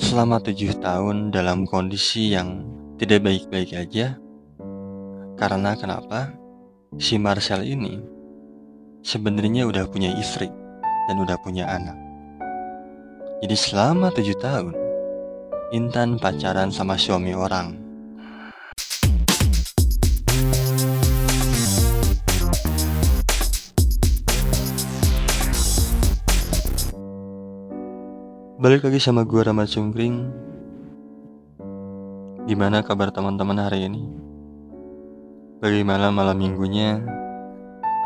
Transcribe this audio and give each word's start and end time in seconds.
Selama 0.00 0.40
tujuh 0.40 0.80
tahun 0.80 1.36
dalam 1.36 1.68
kondisi 1.68 2.32
yang 2.32 2.64
tidak 2.96 3.28
baik-baik 3.28 3.76
aja, 3.76 4.16
karena 5.36 5.76
kenapa? 5.76 6.32
Si 6.96 7.20
Marcel 7.20 7.60
ini 7.64 8.00
sebenarnya 9.04 9.68
udah 9.68 9.84
punya 9.92 10.16
istri 10.16 10.48
dan 11.08 11.16
udah 11.20 11.36
punya 11.44 11.68
anak. 11.68 11.98
Jadi 13.44 13.56
selama 13.58 14.08
tujuh 14.16 14.36
tahun, 14.40 14.72
Intan 15.76 16.16
pacaran 16.16 16.72
sama 16.72 16.96
suami 16.96 17.36
orang. 17.36 17.81
Balik 28.62 28.86
lagi 28.86 29.02
sama 29.02 29.26
gue 29.26 29.42
Rama 29.42 29.66
Cungkring 29.66 30.22
Gimana 32.46 32.78
kabar 32.86 33.10
teman-teman 33.10 33.58
hari 33.58 33.90
ini? 33.90 34.06
Bagaimana 35.58 36.14
malam 36.14 36.38
minggunya? 36.38 37.02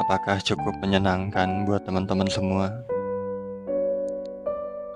Apakah 0.00 0.40
cukup 0.40 0.72
menyenangkan 0.80 1.68
buat 1.68 1.84
teman-teman 1.84 2.24
semua? 2.32 2.72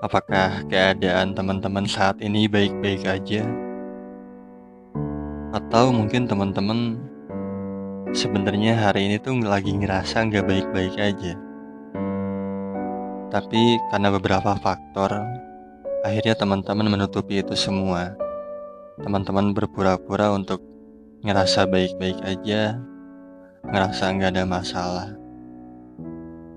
Apakah 0.01 0.65
keadaan 0.65 1.37
teman-teman 1.37 1.85
saat 1.85 2.17
ini 2.25 2.49
baik-baik 2.49 3.05
aja? 3.05 3.45
Atau 5.53 5.93
mungkin 5.93 6.25
teman-teman 6.25 6.97
sebenarnya 8.17 8.81
hari 8.81 9.13
ini 9.13 9.21
tuh 9.21 9.37
lagi 9.45 9.77
ngerasa 9.77 10.25
nggak 10.25 10.41
baik-baik 10.41 10.97
aja? 10.97 11.37
Tapi 13.29 13.77
karena 13.93 14.09
beberapa 14.09 14.57
faktor 14.57 15.13
Akhirnya 16.01 16.33
teman-teman 16.33 16.89
menutupi 16.89 17.45
itu 17.45 17.53
semua. 17.53 18.17
Teman-teman 19.05 19.53
berpura-pura 19.53 20.33
untuk 20.33 20.57
ngerasa 21.21 21.69
baik-baik 21.69 22.17
aja, 22.25 22.81
ngerasa 23.69 24.09
nggak 24.09 24.33
ada 24.33 24.43
masalah. 24.49 25.09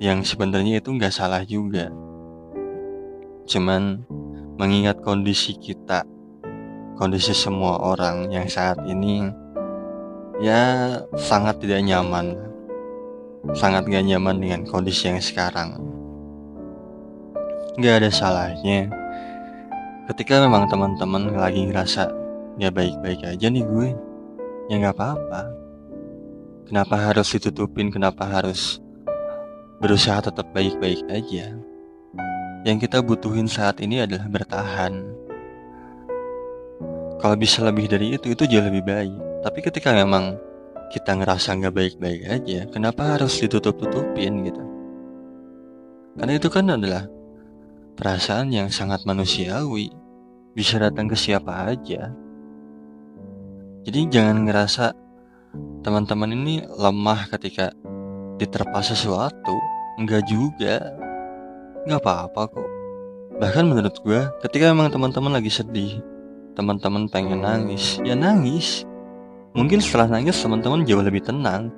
Yang 0.01 0.33
sebenarnya 0.33 0.81
itu 0.81 0.89
nggak 0.97 1.13
salah 1.13 1.45
juga. 1.45 1.93
Cuman 3.45 4.09
mengingat 4.57 5.05
kondisi 5.05 5.53
kita, 5.61 6.09
kondisi 6.97 7.37
semua 7.37 7.85
orang 7.85 8.33
yang 8.33 8.49
saat 8.49 8.81
ini 8.89 9.29
ya 10.41 10.97
sangat 11.21 11.61
tidak 11.61 11.85
nyaman. 11.85 12.33
Sangat 13.53 13.85
gak 13.93 14.09
nyaman 14.09 14.41
dengan 14.41 14.65
kondisi 14.65 15.13
yang 15.13 15.21
sekarang. 15.21 15.77
Gak 17.77 18.01
ada 18.01 18.09
salahnya 18.09 19.04
ketika 20.11 20.41
memang 20.45 20.69
teman-teman 20.69 21.33
lagi 21.33 21.65
ngerasa 21.65 22.13
ya 22.61 22.69
baik-baik 22.69 23.25
aja 23.25 23.47
nih 23.49 23.65
gue. 23.65 23.89
Ya 24.69 24.81
nggak 24.81 24.97
apa-apa. 24.97 25.43
Kenapa 26.65 26.97
harus 26.97 27.29
ditutupin? 27.37 27.93
Kenapa 27.93 28.25
harus 28.25 28.81
berusaha 29.81 30.25
tetap 30.25 30.49
baik-baik 30.57 31.05
aja? 31.13 31.53
Yang 32.65 32.89
kita 32.89 33.05
butuhin 33.05 33.45
saat 33.45 33.81
ini 33.85 34.01
adalah 34.01 34.25
bertahan. 34.29 35.05
Kalau 37.21 37.37
bisa 37.37 37.65
lebih 37.65 37.89
dari 37.89 38.17
itu 38.17 38.33
itu 38.33 38.45
jauh 38.49 38.65
lebih 38.65 38.85
baik. 38.85 39.17
Tapi 39.45 39.59
ketika 39.61 39.93
memang 39.93 40.41
kita 40.89 41.17
ngerasa 41.17 41.57
nggak 41.61 41.75
baik-baik 41.75 42.23
aja 42.29 42.69
kenapa 42.69 43.17
harus 43.17 43.37
ditutup-tutupin 43.41 44.45
gitu? 44.49 44.63
Karena 46.17 46.33
itu 46.37 46.49
kan 46.49 46.65
adalah 46.73 47.05
Perasaan 47.95 48.51
yang 48.51 48.75
sangat 48.75 49.07
manusiawi 49.07 49.87
bisa 50.51 50.83
datang 50.83 51.07
ke 51.07 51.15
siapa 51.15 51.71
aja. 51.71 52.11
Jadi 53.87 54.01
jangan 54.11 54.43
ngerasa 54.43 54.91
teman-teman 55.87 56.35
ini 56.35 56.67
lemah 56.67 57.31
ketika 57.31 57.71
diterpa 58.43 58.83
sesuatu. 58.83 59.55
Enggak 59.95 60.27
juga. 60.27 60.91
Enggak 61.87 62.03
apa-apa 62.03 62.43
kok. 62.51 62.71
Bahkan 63.39 63.63
menurut 63.63 63.95
gue, 64.03 64.27
ketika 64.43 64.75
memang 64.75 64.91
teman-teman 64.91 65.39
lagi 65.39 65.55
sedih, 65.55 66.03
teman-teman 66.59 67.07
pengen 67.07 67.47
nangis, 67.47 68.03
ya 68.03 68.19
nangis. 68.19 68.83
Mungkin 69.55 69.79
setelah 69.79 70.19
nangis 70.19 70.43
teman-teman 70.43 70.83
jauh 70.83 70.99
lebih 70.99 71.23
tenang 71.23 71.71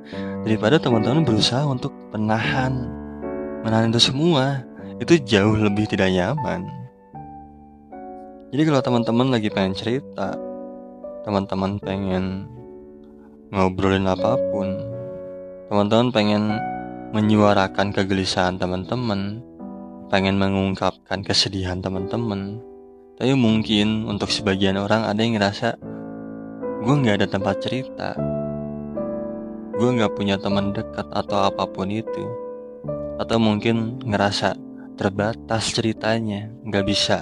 daripada 0.48 0.80
teman-teman 0.80 1.28
berusaha 1.28 1.60
untuk 1.68 1.92
menahan, 2.16 2.88
menahan 3.60 3.92
itu 3.92 4.00
semua 4.00 4.64
itu 4.96 5.14
jauh 5.28 5.56
lebih 5.56 5.84
tidak 5.84 6.08
nyaman. 6.08 6.64
Jadi 8.54 8.62
kalau 8.64 8.80
teman-teman 8.80 9.28
lagi 9.28 9.52
pengen 9.52 9.76
cerita, 9.76 10.38
teman-teman 11.26 11.76
pengen 11.82 12.48
ngobrolin 13.52 14.08
apa 14.08 14.40
pun, 14.48 14.72
teman-teman 15.68 16.08
pengen 16.14 16.42
menyuarakan 17.12 17.92
kegelisahan 17.92 18.56
teman-teman, 18.56 19.44
pengen 20.08 20.40
mengungkapkan 20.40 21.20
kesedihan 21.20 21.82
teman-teman. 21.82 22.62
Tapi 23.16 23.32
mungkin 23.36 24.08
untuk 24.08 24.28
sebagian 24.32 24.76
orang 24.80 25.04
ada 25.04 25.20
yang 25.20 25.36
ngerasa 25.36 25.76
gue 26.84 26.94
nggak 26.94 27.16
ada 27.20 27.28
tempat 27.28 27.56
cerita, 27.60 28.14
gue 29.76 29.88
nggak 30.00 30.14
punya 30.16 30.40
teman 30.40 30.72
dekat 30.72 31.04
atau 31.12 31.48
apa 31.48 31.64
pun 31.68 31.88
itu, 31.90 32.24
atau 33.20 33.36
mungkin 33.40 34.00
ngerasa 34.04 34.65
terbatas 34.96 35.70
ceritanya. 35.72 36.50
Nggak 36.64 36.84
bisa 36.88 37.18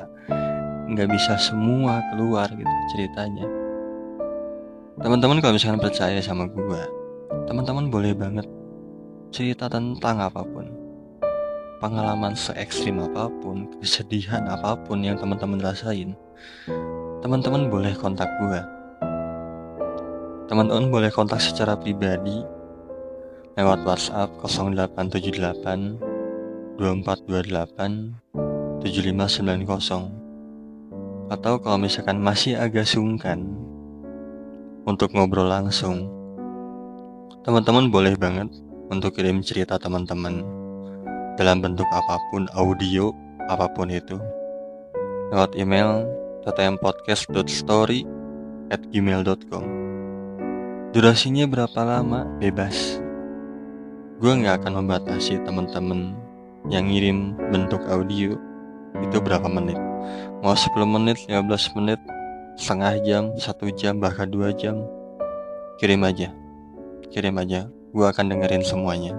nggak 0.84 1.10
bisa 1.10 1.34
semua 1.40 2.00
keluar 2.12 2.46
gitu 2.52 2.74
ceritanya. 2.94 3.46
Teman-teman 5.00 5.42
kalau 5.42 5.58
misalkan 5.58 5.82
percaya 5.82 6.22
sama 6.22 6.46
gue 6.46 6.82
teman-teman 7.50 7.90
boleh 7.90 8.14
banget 8.14 8.46
cerita 9.34 9.66
tentang 9.66 10.22
apa 10.22 10.46
pun. 10.46 10.70
Pengalaman 11.82 12.32
se 12.32 12.54
ekstrim 12.56 13.02
apa 13.02 13.28
pun 13.42 13.68
kesedihan 13.82 14.46
apa 14.48 14.78
pun 14.86 15.04
yang 15.04 15.20
teman-teman 15.20 15.60
rasain 15.60 16.16
teman-teman 17.24 17.72
boleh 17.72 17.96
kontak 17.96 18.28
gue 18.36 18.60
teman-teman 20.44 20.92
boleh 20.92 21.08
kontak 21.08 21.40
secara 21.40 21.72
pribadi 21.72 22.44
lewat 23.56 23.80
WhatsApp 23.88 24.28
0878 24.44 26.13
2428 26.76 28.82
7590 28.82 31.32
atau 31.32 31.56
kalau 31.56 31.78
misalkan 31.80 32.20
masih 32.20 32.60
agak 32.60 32.84
sungkan 32.84 33.48
untuk 34.84 35.16
ngobrol 35.16 35.48
langsung. 35.48 36.12
Teman-teman 37.44 37.88
boleh 37.88 38.16
banget 38.16 38.48
untuk 38.92 39.16
kirim 39.16 39.40
cerita 39.40 39.80
teman-teman 39.80 40.44
dalam 41.40 41.60
bentuk 41.60 41.86
apa 41.92 42.16
pun 42.32 42.48
audio 42.56 43.12
apa 43.48 43.68
pun 43.72 43.92
itu 43.92 44.16
lewat 45.32 45.56
email 45.56 46.04
ttmpodcast.story 46.44 48.04
at 48.72 48.80
gmail.com 48.92 49.84
durasinya 50.94 51.42
berapa 51.50 51.80
lama? 51.82 52.22
Bebas. 52.38 53.02
Gue 54.22 54.30
nggak 54.30 54.62
akan 54.62 54.78
membatasi 54.78 55.42
teman-teman 55.42 56.14
yang 56.68 56.88
ngirim 56.88 57.36
bentuk 57.52 57.80
audio 57.88 58.36
itu 59.00 59.16
berapa 59.20 59.44
menit? 59.48 59.76
Mau 60.40 60.56
10 60.56 60.72
menit 60.88 61.16
15 61.28 61.76
menit 61.80 62.00
setengah 62.54 62.94
jam 63.02 63.22
satu 63.36 63.68
jam 63.74 63.98
bahkan 63.98 64.28
dua 64.30 64.54
jam. 64.54 64.80
Kirim 65.80 66.06
aja. 66.06 66.30
Kirim 67.10 67.34
aja. 67.40 67.66
Gue 67.94 68.06
akan 68.06 68.30
dengerin 68.30 68.62
semuanya. 68.62 69.12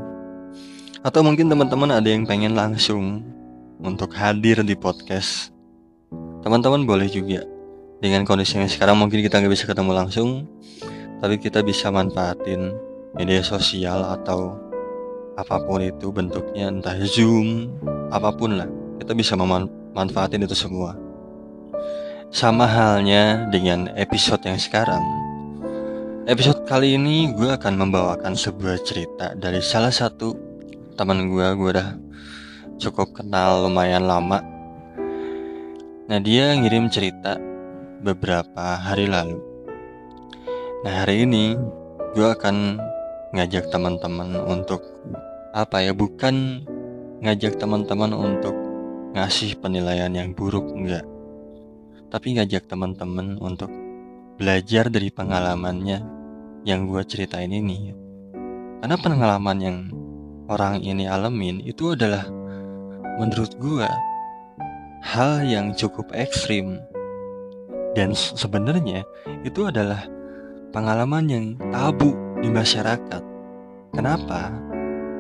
Atau 1.04 1.22
mungkin 1.22 1.52
teman-teman 1.52 1.92
ada 1.96 2.10
yang 2.10 2.26
pengen 2.26 2.56
langsung 2.56 3.22
untuk 3.80 4.16
hadir 4.16 4.64
di 4.64 4.74
podcast. 4.74 5.52
Teman-teman 6.42 6.88
boleh 6.88 7.12
juga. 7.12 7.44
Dengan 8.00 8.28
kondisi 8.28 8.60
yang 8.60 8.68
sekarang 8.68 9.00
mungkin 9.00 9.24
kita 9.24 9.40
nggak 9.40 9.54
bisa 9.54 9.66
ketemu 9.66 9.92
langsung 9.96 10.44
tapi 11.24 11.40
kita 11.40 11.64
bisa 11.64 11.88
manfaatin 11.90 12.76
media 13.16 13.40
sosial 13.42 14.04
atau 14.04 14.60
apa 15.36 15.60
pun 15.60 15.84
itu 15.84 16.16
bentuknya 16.16 16.72
entah 16.72 16.96
zoom 17.04 17.68
apa 18.08 18.32
pun 18.32 18.56
lah 18.56 18.70
kita 19.04 19.12
bisa 19.12 19.36
memanfaatin 19.36 20.48
itu 20.48 20.56
semua. 20.56 20.96
Sama 22.32 22.68
halnya 22.68 23.48
dengan 23.52 23.92
episode 23.96 24.44
yang 24.48 24.60
sekarang. 24.60 25.04
Episode 26.26 26.66
kali 26.66 26.98
ini 26.98 27.36
gue 27.36 27.54
akan 27.54 27.86
membawakan 27.86 28.34
sebuah 28.34 28.82
cerita 28.82 29.38
dari 29.38 29.62
salah 29.62 29.94
satu 29.94 30.34
teman 30.98 31.30
gue 31.30 31.48
gue 31.54 31.70
udah 31.70 31.90
cukup 32.80 33.14
kenal 33.14 33.68
lumayan 33.68 34.08
lama. 34.08 34.42
Nah 36.10 36.20
dia 36.24 36.56
ngirim 36.56 36.88
cerita 36.90 37.38
beberapa 38.02 38.80
hari 38.80 39.06
lalu. 39.06 39.38
Nah 40.82 41.04
hari 41.04 41.28
ini 41.28 41.60
gue 42.16 42.26
akan 42.26 42.80
ngajak 43.36 43.68
teman-teman 43.68 44.32
untuk 44.48 44.80
apa 45.52 45.84
ya 45.84 45.92
bukan 45.92 46.64
ngajak 47.20 47.60
teman-teman 47.60 48.16
untuk 48.16 48.56
ngasih 49.12 49.60
penilaian 49.60 50.12
yang 50.16 50.32
buruk 50.32 50.72
enggak. 50.72 51.04
Tapi 52.08 52.40
ngajak 52.40 52.72
teman-teman 52.72 53.36
untuk 53.44 53.68
belajar 54.40 54.88
dari 54.88 55.12
pengalamannya 55.12 56.00
yang 56.64 56.88
gue 56.88 57.04
ceritain 57.04 57.52
ini. 57.52 57.92
Karena 58.80 58.96
pengalaman 58.96 59.58
yang 59.60 59.78
orang 60.48 60.80
ini 60.80 61.04
alamin 61.04 61.60
itu 61.64 61.92
adalah 61.92 62.24
menurut 63.20 63.52
gue 63.60 63.88
hal 65.04 65.44
yang 65.44 65.76
cukup 65.76 66.08
ekstrim. 66.16 66.80
Dan 67.96 68.12
sebenarnya 68.12 69.08
itu 69.48 69.68
adalah 69.68 70.04
pengalaman 70.76 71.26
yang 71.32 71.46
tabu 71.72 72.25
di 72.46 72.54
masyarakat. 72.54 73.24
Kenapa? 73.90 74.54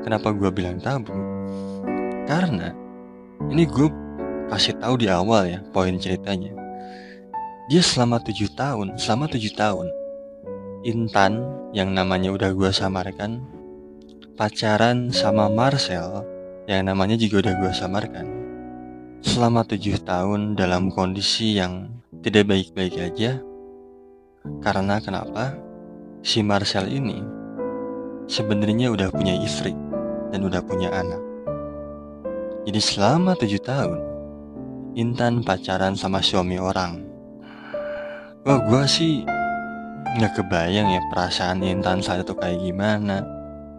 Kenapa 0.05 0.29
gue 0.29 0.53
bilang 0.53 0.77
tabu? 0.77 1.17
Karena 2.29 2.69
ini 3.49 3.65
gue 3.65 3.89
kasih 4.53 4.77
tahu 4.77 5.01
di 5.01 5.09
awal 5.09 5.49
ya 5.49 5.59
poin 5.73 5.97
ceritanya. 5.97 6.53
Dia 7.65 7.81
selama 7.81 8.21
tujuh 8.21 8.53
tahun, 8.53 9.01
selama 9.01 9.25
tujuh 9.25 9.57
tahun, 9.57 9.89
Intan 10.85 11.41
yang 11.73 11.97
namanya 11.97 12.29
udah 12.29 12.53
gue 12.53 12.69
samarkan, 12.69 13.41
pacaran 14.37 15.09
sama 15.09 15.49
Marcel 15.49 16.21
yang 16.69 16.85
namanya 16.85 17.17
juga 17.17 17.49
udah 17.49 17.53
gue 17.57 17.71
samarkan. 17.73 18.27
Selama 19.25 19.65
tujuh 19.65 19.97
tahun 20.05 20.53
dalam 20.53 20.93
kondisi 20.93 21.57
yang 21.57 21.89
tidak 22.21 22.53
baik-baik 22.53 23.01
aja, 23.01 23.41
karena 24.61 25.01
kenapa? 25.01 25.64
Si 26.25 26.41
Marcel 26.41 26.89
ini 26.89 27.21
sebenarnya 28.25 28.89
udah 28.89 29.13
punya 29.13 29.37
istri 29.45 29.77
dan 30.33 30.41
udah 30.41 30.57
punya 30.65 30.89
anak. 30.89 31.21
Jadi 32.65 32.81
selama 32.81 33.37
tujuh 33.37 33.61
tahun, 33.61 34.01
Intan 34.97 35.45
pacaran 35.45 35.93
sama 35.93 36.25
suami 36.25 36.57
orang. 36.57 37.05
Wah, 38.41 38.57
gue 38.57 38.83
sih 38.89 39.21
nggak 40.17 40.41
kebayang 40.41 40.97
ya 40.97 41.01
perasaan 41.13 41.61
Intan 41.61 42.01
saat 42.01 42.25
itu 42.25 42.33
kayak 42.33 42.57
gimana, 42.57 43.21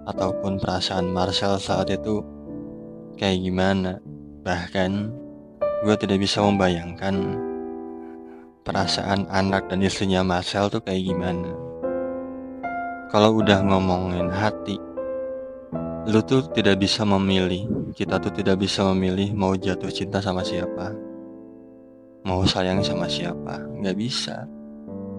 ataupun 0.06 0.62
perasaan 0.62 1.10
Marcel 1.10 1.58
saat 1.58 1.90
itu 1.90 2.22
kayak 3.18 3.42
gimana. 3.42 3.98
Bahkan, 4.46 5.10
gue 5.82 5.94
tidak 5.98 6.22
bisa 6.22 6.46
membayangkan 6.46 7.42
perasaan 8.62 9.26
anak 9.34 9.66
dan 9.66 9.82
istrinya 9.82 10.22
Marcel 10.22 10.70
tuh 10.70 10.78
kayak 10.78 11.10
gimana. 11.10 11.65
Kalau 13.06 13.38
udah 13.38 13.62
ngomongin 13.62 14.26
hati, 14.34 14.82
lu 16.10 16.18
tuh 16.26 16.42
tidak 16.50 16.82
bisa 16.82 17.06
memilih. 17.06 17.70
Kita 17.94 18.18
tuh 18.18 18.34
tidak 18.34 18.58
bisa 18.58 18.82
memilih 18.90 19.30
mau 19.30 19.54
jatuh 19.54 19.86
cinta 19.94 20.18
sama 20.18 20.42
siapa, 20.42 20.90
mau 22.26 22.42
sayang 22.42 22.82
sama 22.82 23.06
siapa, 23.06 23.62
nggak 23.78 23.94
bisa. 23.94 24.50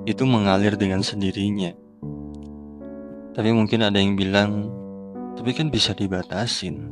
Itu 0.04 0.28
mengalir 0.28 0.76
dengan 0.76 1.00
sendirinya. 1.00 1.72
Tapi 3.32 3.56
mungkin 3.56 3.80
ada 3.88 4.04
yang 4.04 4.20
bilang, 4.20 4.68
tapi 5.40 5.56
kan 5.56 5.72
bisa 5.72 5.96
dibatasin. 5.96 6.92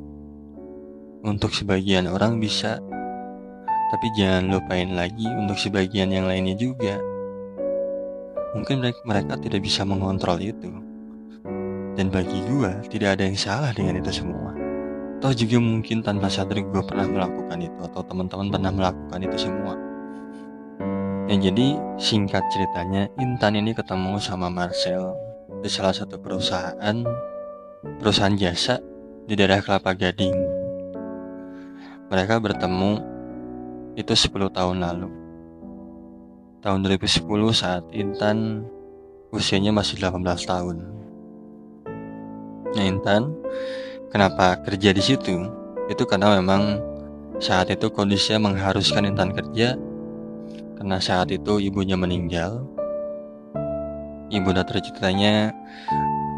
Untuk 1.28 1.52
sebagian 1.52 2.08
orang 2.08 2.40
bisa, 2.40 2.80
tapi 3.92 4.08
jangan 4.16 4.48
lupain 4.48 4.96
lagi 4.96 5.28
untuk 5.28 5.60
sebagian 5.60 6.08
yang 6.08 6.24
lainnya 6.24 6.56
juga. 6.56 7.04
Mungkin 8.56 8.80
mereka 9.04 9.36
tidak 9.44 9.60
bisa 9.60 9.84
mengontrol 9.84 10.40
itu. 10.40 10.85
Dan 11.96 12.12
bagi 12.12 12.44
gue, 12.44 12.72
tidak 12.92 13.16
ada 13.16 13.24
yang 13.24 13.40
salah 13.40 13.72
dengan 13.72 14.04
itu 14.04 14.12
semua. 14.12 14.52
Toh 15.24 15.32
juga 15.32 15.64
mungkin 15.64 16.04
tanpa 16.04 16.28
sadar 16.28 16.60
gue 16.60 16.82
pernah 16.84 17.08
melakukan 17.08 17.56
itu, 17.64 17.80
atau 17.88 18.04
teman-teman 18.04 18.52
pernah 18.52 18.72
melakukan 18.76 19.20
itu 19.24 19.48
semua. 19.48 19.80
Dan 21.26 21.40
jadi 21.40 21.80
singkat 21.96 22.44
ceritanya, 22.52 23.08
Intan 23.18 23.56
ini 23.56 23.72
ketemu 23.72 24.20
sama 24.20 24.52
Marcel 24.52 25.16
di 25.64 25.72
salah 25.72 25.96
satu 25.96 26.20
perusahaan, 26.20 27.02
perusahaan 27.98 28.36
jasa 28.36 28.78
di 29.26 29.34
daerah 29.34 29.64
Kelapa 29.64 29.96
Gading. 29.96 30.38
Mereka 32.12 32.38
bertemu 32.38 32.92
itu 33.96 34.14
10 34.14 34.52
tahun 34.52 34.84
lalu. 34.84 35.10
Tahun 36.62 36.80
2010 36.84 37.24
saat 37.56 37.88
Intan 37.96 38.68
usianya 39.34 39.74
masih 39.74 39.98
18 39.98 40.22
tahun. 40.46 40.95
Nah 42.76 42.84
Intan, 42.84 43.32
kenapa 44.12 44.60
kerja 44.62 44.92
di 44.92 45.00
situ? 45.00 45.48
Itu 45.88 46.04
karena 46.04 46.36
memang 46.38 46.84
saat 47.40 47.72
itu 47.72 47.88
kondisinya 47.90 48.52
mengharuskan 48.52 49.08
Intan 49.08 49.32
kerja 49.32 49.80
karena 50.76 50.98
saat 51.00 51.32
itu 51.32 51.58
ibunya 51.64 51.96
meninggal. 51.96 52.68
Ibu 54.30 54.50
dan 54.52 54.66
terciptanya 54.66 55.54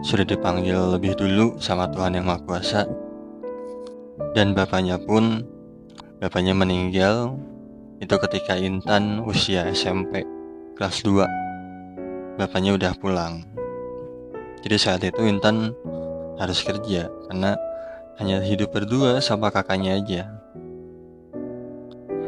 sudah 0.06 0.28
dipanggil 0.28 0.78
lebih 0.94 1.18
dulu 1.18 1.58
sama 1.58 1.90
Tuhan 1.90 2.20
Yang 2.20 2.26
Maha 2.28 2.42
Kuasa 2.44 2.82
dan 4.36 4.52
bapaknya 4.54 5.00
pun 5.00 5.42
Bapaknya 6.18 6.58
meninggal 6.58 7.38
itu 8.02 8.18
ketika 8.18 8.58
Intan 8.58 9.22
usia 9.22 9.70
SMP 9.70 10.26
kelas 10.74 11.06
2. 11.06 12.42
Bapaknya 12.42 12.74
udah 12.74 12.98
pulang. 12.98 13.46
Jadi 14.66 14.78
saat 14.82 15.06
itu 15.06 15.22
Intan 15.30 15.78
harus 16.38 16.62
kerja 16.62 17.10
karena 17.30 17.58
hanya 18.18 18.42
hidup 18.42 18.74
berdua 18.74 19.22
sama 19.22 19.54
kakaknya 19.54 19.98
aja. 19.98 20.22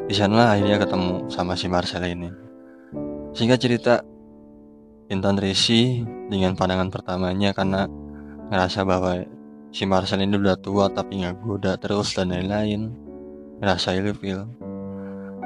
Di 0.10 0.18
sana 0.18 0.58
akhirnya 0.58 0.82
ketemu 0.82 1.30
sama 1.30 1.54
si 1.54 1.70
Marcel 1.70 2.06
ini. 2.06 2.30
Sehingga 3.34 3.62
cerita 3.62 4.02
Intan 5.10 5.38
Resi 5.38 6.06
dengan 6.30 6.54
pandangan 6.54 6.90
pertamanya 6.94 7.54
karena 7.54 7.86
ngerasa 8.50 8.86
bahwa 8.86 9.22
si 9.70 9.86
Marcel 9.86 10.26
ini 10.26 10.38
udah 10.38 10.58
tua 10.58 10.90
tapi 10.90 11.22
nggak 11.22 11.42
goda 11.46 11.78
terus 11.78 12.18
dan 12.18 12.34
lain-lain 12.34 12.90
ngerasa 13.62 13.98
ilfil. 13.98 14.50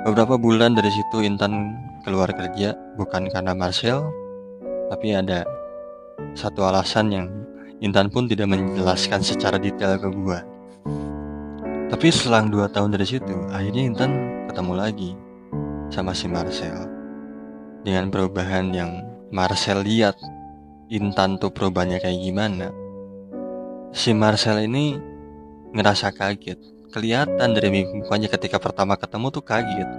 Beberapa 0.04 0.36
bulan 0.36 0.75
dari 0.75 0.92
situ 0.92 1.24
Intan 1.24 1.75
keluar 2.04 2.31
kerja 2.31 2.75
bukan 3.00 3.31
karena 3.31 3.56
Marcel, 3.56 4.04
tapi 4.92 5.16
ada 5.16 5.48
satu 6.36 6.68
alasan 6.68 7.07
yang 7.12 7.27
Intan 7.83 8.07
pun 8.07 8.31
tidak 8.31 8.47
menjelaskan 8.47 9.19
secara 9.19 9.59
detail 9.59 10.00
ke 10.00 10.07
gua. 10.07 10.39
Tapi 11.91 12.07
selang 12.09 12.47
dua 12.47 12.71
tahun 12.71 12.95
dari 12.95 13.03
situ, 13.03 13.35
akhirnya 13.51 13.83
Intan 13.83 14.12
ketemu 14.47 14.74
lagi 14.74 15.12
sama 15.91 16.15
si 16.15 16.31
Marcel. 16.31 16.88
Dengan 17.83 18.07
perubahan 18.07 18.71
yang 18.71 19.04
Marcel 19.35 19.83
lihat, 19.83 20.16
Intan 20.87 21.35
tuh 21.35 21.52
perubahannya 21.52 21.99
kayak 21.99 22.23
gimana. 22.23 22.71
Si 23.92 24.16
Marcel 24.16 24.63
ini 24.63 24.95
ngerasa 25.75 26.16
kaget 26.16 26.57
kelihatan 26.94 27.52
dari 27.52 27.83
mukanya 27.83 28.30
ketika 28.30 28.61
pertama 28.63 28.95
ketemu 28.95 29.28
tuh 29.33 29.44
kaget. 29.44 29.90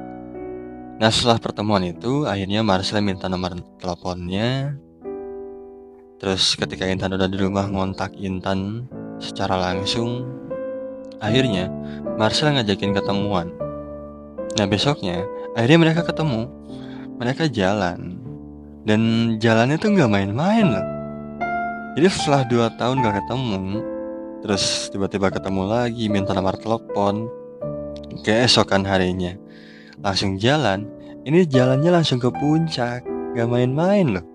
Nah 0.95 1.11
setelah 1.11 1.43
pertemuan 1.43 1.83
itu 1.83 2.25
akhirnya 2.25 2.63
Marcel 2.63 3.03
minta 3.03 3.27
nomor 3.27 3.59
teleponnya. 3.83 4.79
Terus 6.19 6.55
ketika 6.55 6.87
Intan 6.87 7.15
udah 7.15 7.29
di 7.29 7.39
rumah 7.39 7.67
ngontak 7.67 8.15
Intan 8.19 8.89
secara 9.19 9.59
langsung. 9.59 10.27
Akhirnya 11.19 11.73
Marcel 12.21 12.55
ngajakin 12.55 12.93
ketemuan. 12.93 13.51
Nah 14.55 14.67
besoknya 14.69 15.25
akhirnya 15.59 15.79
mereka 15.91 16.03
ketemu. 16.07 16.51
Mereka 17.19 17.51
jalan. 17.51 18.21
Dan 18.85 19.01
jalannya 19.41 19.81
tuh 19.81 19.97
nggak 19.97 20.13
main-main 20.13 20.67
loh. 20.69 20.87
Jadi 21.95 22.07
setelah 22.11 22.43
dua 22.51 22.67
tahun 22.75 23.07
gak 23.07 23.23
ketemu, 23.23 23.81
Terus 24.45 24.93
tiba-tiba 24.93 25.33
ketemu 25.33 25.65
lagi, 25.65 26.05
minta 26.13 26.37
nomor 26.37 26.61
telepon. 26.61 27.33
Keesokan 28.29 28.85
harinya, 28.85 29.33
langsung 30.05 30.37
jalan. 30.37 30.85
Ini 31.25 31.49
jalannya 31.49 31.89
langsung 31.89 32.21
ke 32.21 32.29
puncak, 32.29 33.09
gak 33.33 33.49
main-main 33.49 34.21
loh. 34.21 34.34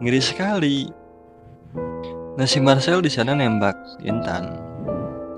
Ngeri 0.00 0.20
sekali. 0.20 0.76
Nah 2.34 2.46
si 2.48 2.58
Marcel 2.58 3.04
di 3.04 3.12
sana 3.12 3.36
nembak 3.36 3.76
Intan. 4.02 4.56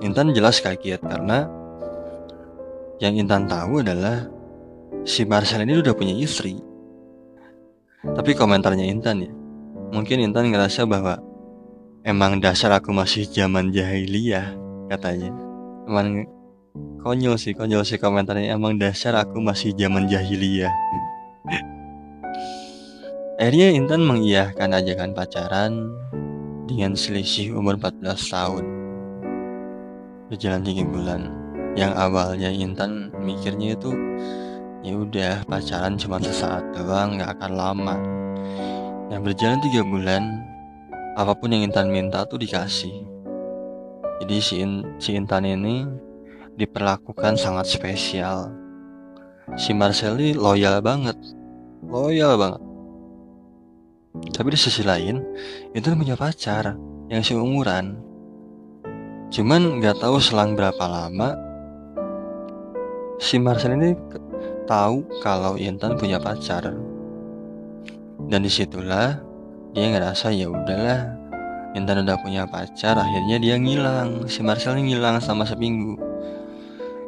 Intan 0.02 0.31
jelas 0.31 0.62
kaget 0.62 1.02
karena 1.02 1.47
yang 3.02 3.19
Intan 3.19 3.50
tahu 3.50 3.83
adalah 3.83 4.26
si 5.02 5.26
Marcel 5.26 5.66
ini 5.66 5.83
udah 5.83 5.95
punya 5.95 6.14
istri. 6.14 6.59
Tapi 8.02 8.35
komentarnya 8.35 8.87
Intan 8.87 9.23
ya, 9.23 9.31
mungkin 9.95 10.23
Intan 10.23 10.50
ngerasa 10.50 10.87
bahwa 10.87 11.23
Emang 12.02 12.42
dasar 12.42 12.75
aku 12.75 12.90
masih 12.90 13.31
zaman 13.31 13.71
jahiliyah 13.71 14.59
katanya. 14.90 15.31
Emang 15.87 16.26
konyol 16.99 17.38
sih, 17.38 17.54
konyol 17.54 17.87
sih 17.87 17.95
komentarnya. 17.95 18.59
Emang 18.59 18.75
dasar 18.75 19.14
aku 19.14 19.38
masih 19.38 19.71
zaman 19.78 20.11
jahiliyah. 20.11 20.75
Akhirnya 23.43 23.75
Intan 23.75 24.07
mengiyahkan 24.07 24.71
ajakan 24.71 25.19
pacaran 25.19 25.91
dengan 26.71 26.95
selisih 26.95 27.59
umur 27.59 27.75
14 27.75 28.15
tahun. 28.31 28.65
Berjalan 30.31 30.63
tiga 30.63 30.87
bulan. 30.87 31.27
Yang 31.75 31.93
awalnya 31.99 32.55
Intan 32.55 33.11
mikirnya 33.19 33.75
itu 33.75 33.99
ya 34.87 34.95
udah 34.95 35.43
pacaran 35.51 35.99
cuma 35.99 36.23
sesaat 36.23 36.71
doang 36.71 37.19
nggak 37.19 37.35
akan 37.35 37.53
lama. 37.59 37.97
Yang 39.11 39.35
berjalan 39.35 39.59
tiga 39.59 39.83
bulan 39.91 40.23
apa 41.19 41.35
pun 41.35 41.51
yang 41.51 41.67
Intan 41.67 41.91
minta 41.91 42.23
tuh 42.23 42.39
dikasih. 42.39 42.95
Jadi 44.23 44.37
si, 44.39 44.63
In, 44.63 44.87
si 45.03 45.19
Intan 45.19 45.43
ini 45.43 45.83
diperlakukan 46.55 47.35
sangat 47.35 47.67
spesial. 47.67 48.55
Si 49.59 49.75
Marceli 49.75 50.31
loyal 50.31 50.79
banget. 50.79 51.19
Loyal 51.83 52.39
banget 52.39 52.71
tapi 54.12 54.52
di 54.52 54.59
sisi 54.61 54.85
lain 54.85 55.25
Intan 55.73 55.97
punya 55.97 56.16
pacar 56.21 56.76
yang 57.09 57.25
seumuran. 57.25 57.97
Cuman 59.33 59.81
nggak 59.81 60.04
tahu 60.04 60.21
selang 60.21 60.52
berapa 60.52 60.85
lama 60.85 61.33
si 63.16 63.40
Marcel 63.40 63.81
ini 63.81 63.97
tahu 64.69 65.09
kalau 65.25 65.57
Intan 65.57 65.97
punya 65.97 66.21
pacar. 66.21 66.76
Dan 68.28 68.45
di 68.45 68.52
situlah 68.52 69.16
dia 69.73 69.88
ngerasa 69.88 70.28
ya 70.37 70.52
udahlah 70.52 71.16
Intan 71.73 72.04
udah 72.04 72.16
punya 72.21 72.45
pacar 72.45 73.00
akhirnya 73.00 73.40
dia 73.40 73.57
ngilang. 73.57 74.28
Si 74.28 74.45
Marcel 74.45 74.76
ini 74.76 74.92
ngilang 74.92 75.25
sama 75.25 75.49
seminggu. 75.49 75.97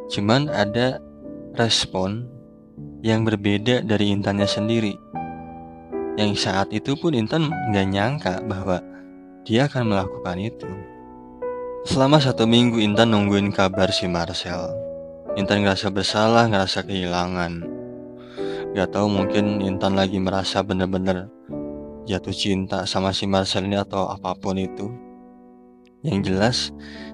Cuman 0.08 0.48
ada 0.48 1.04
respon 1.52 2.24
yang 3.04 3.28
berbeda 3.28 3.84
dari 3.84 4.08
Intannya 4.08 4.48
sendiri 4.48 4.96
yang 6.14 6.32
saat 6.38 6.70
itu 6.70 6.94
pun 6.94 7.14
Intan 7.14 7.50
nggak 7.50 7.86
nyangka 7.90 8.34
bahwa 8.46 8.78
dia 9.42 9.66
akan 9.66 9.90
melakukan 9.90 10.38
itu 10.40 10.70
selama 11.84 12.22
satu 12.22 12.46
minggu 12.48 12.80
Intan 12.80 13.12
nungguin 13.12 13.50
kabar 13.50 13.90
si 13.90 14.06
Marcel 14.06 14.84
Intan 15.34 15.66
ngerasa 15.66 15.90
bersalah, 15.90 16.46
ngerasa 16.46 16.86
kehilangan. 16.86 17.66
Gak 18.70 18.94
tahu 18.94 19.10
mungkin 19.10 19.58
Intan 19.66 19.98
lagi 19.98 20.22
merasa 20.22 20.62
bener-bener 20.62 21.26
jatuh 22.06 22.30
cinta 22.30 22.86
sama 22.86 23.10
si 23.10 23.26
Marcel 23.26 23.66
ini 23.66 23.74
atau 23.74 24.06
apa 24.06 24.38
pun 24.38 24.54
itu. 24.54 24.94
Yang 26.06 26.18
jelas, 26.30 26.56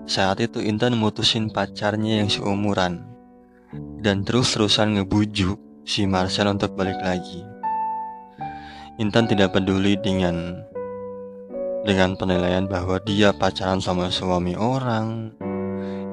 saat 0.04 0.45
itu 0.45 0.61
Intan 0.61 1.00
mutusin 1.00 1.49
pacarnya 1.49 2.21
yang 2.21 2.28
seumuran. 2.28 3.09
Dan 4.04 4.28
terus-terusan 4.28 5.00
ngebujuk 5.00 5.57
si 5.88 6.04
Marcel 6.04 6.52
untuk 6.52 6.76
balik 6.76 7.00
lagi. 7.00 7.40
Intan 9.00 9.25
tidak 9.25 9.57
peduli 9.57 9.97
dengan 9.97 10.61
dengan 11.88 12.12
penilaian 12.21 12.69
bahwa 12.69 13.00
dia 13.00 13.33
pacaran 13.33 13.80
sama 13.80 14.12
suami 14.12 14.52
orang, 14.61 15.33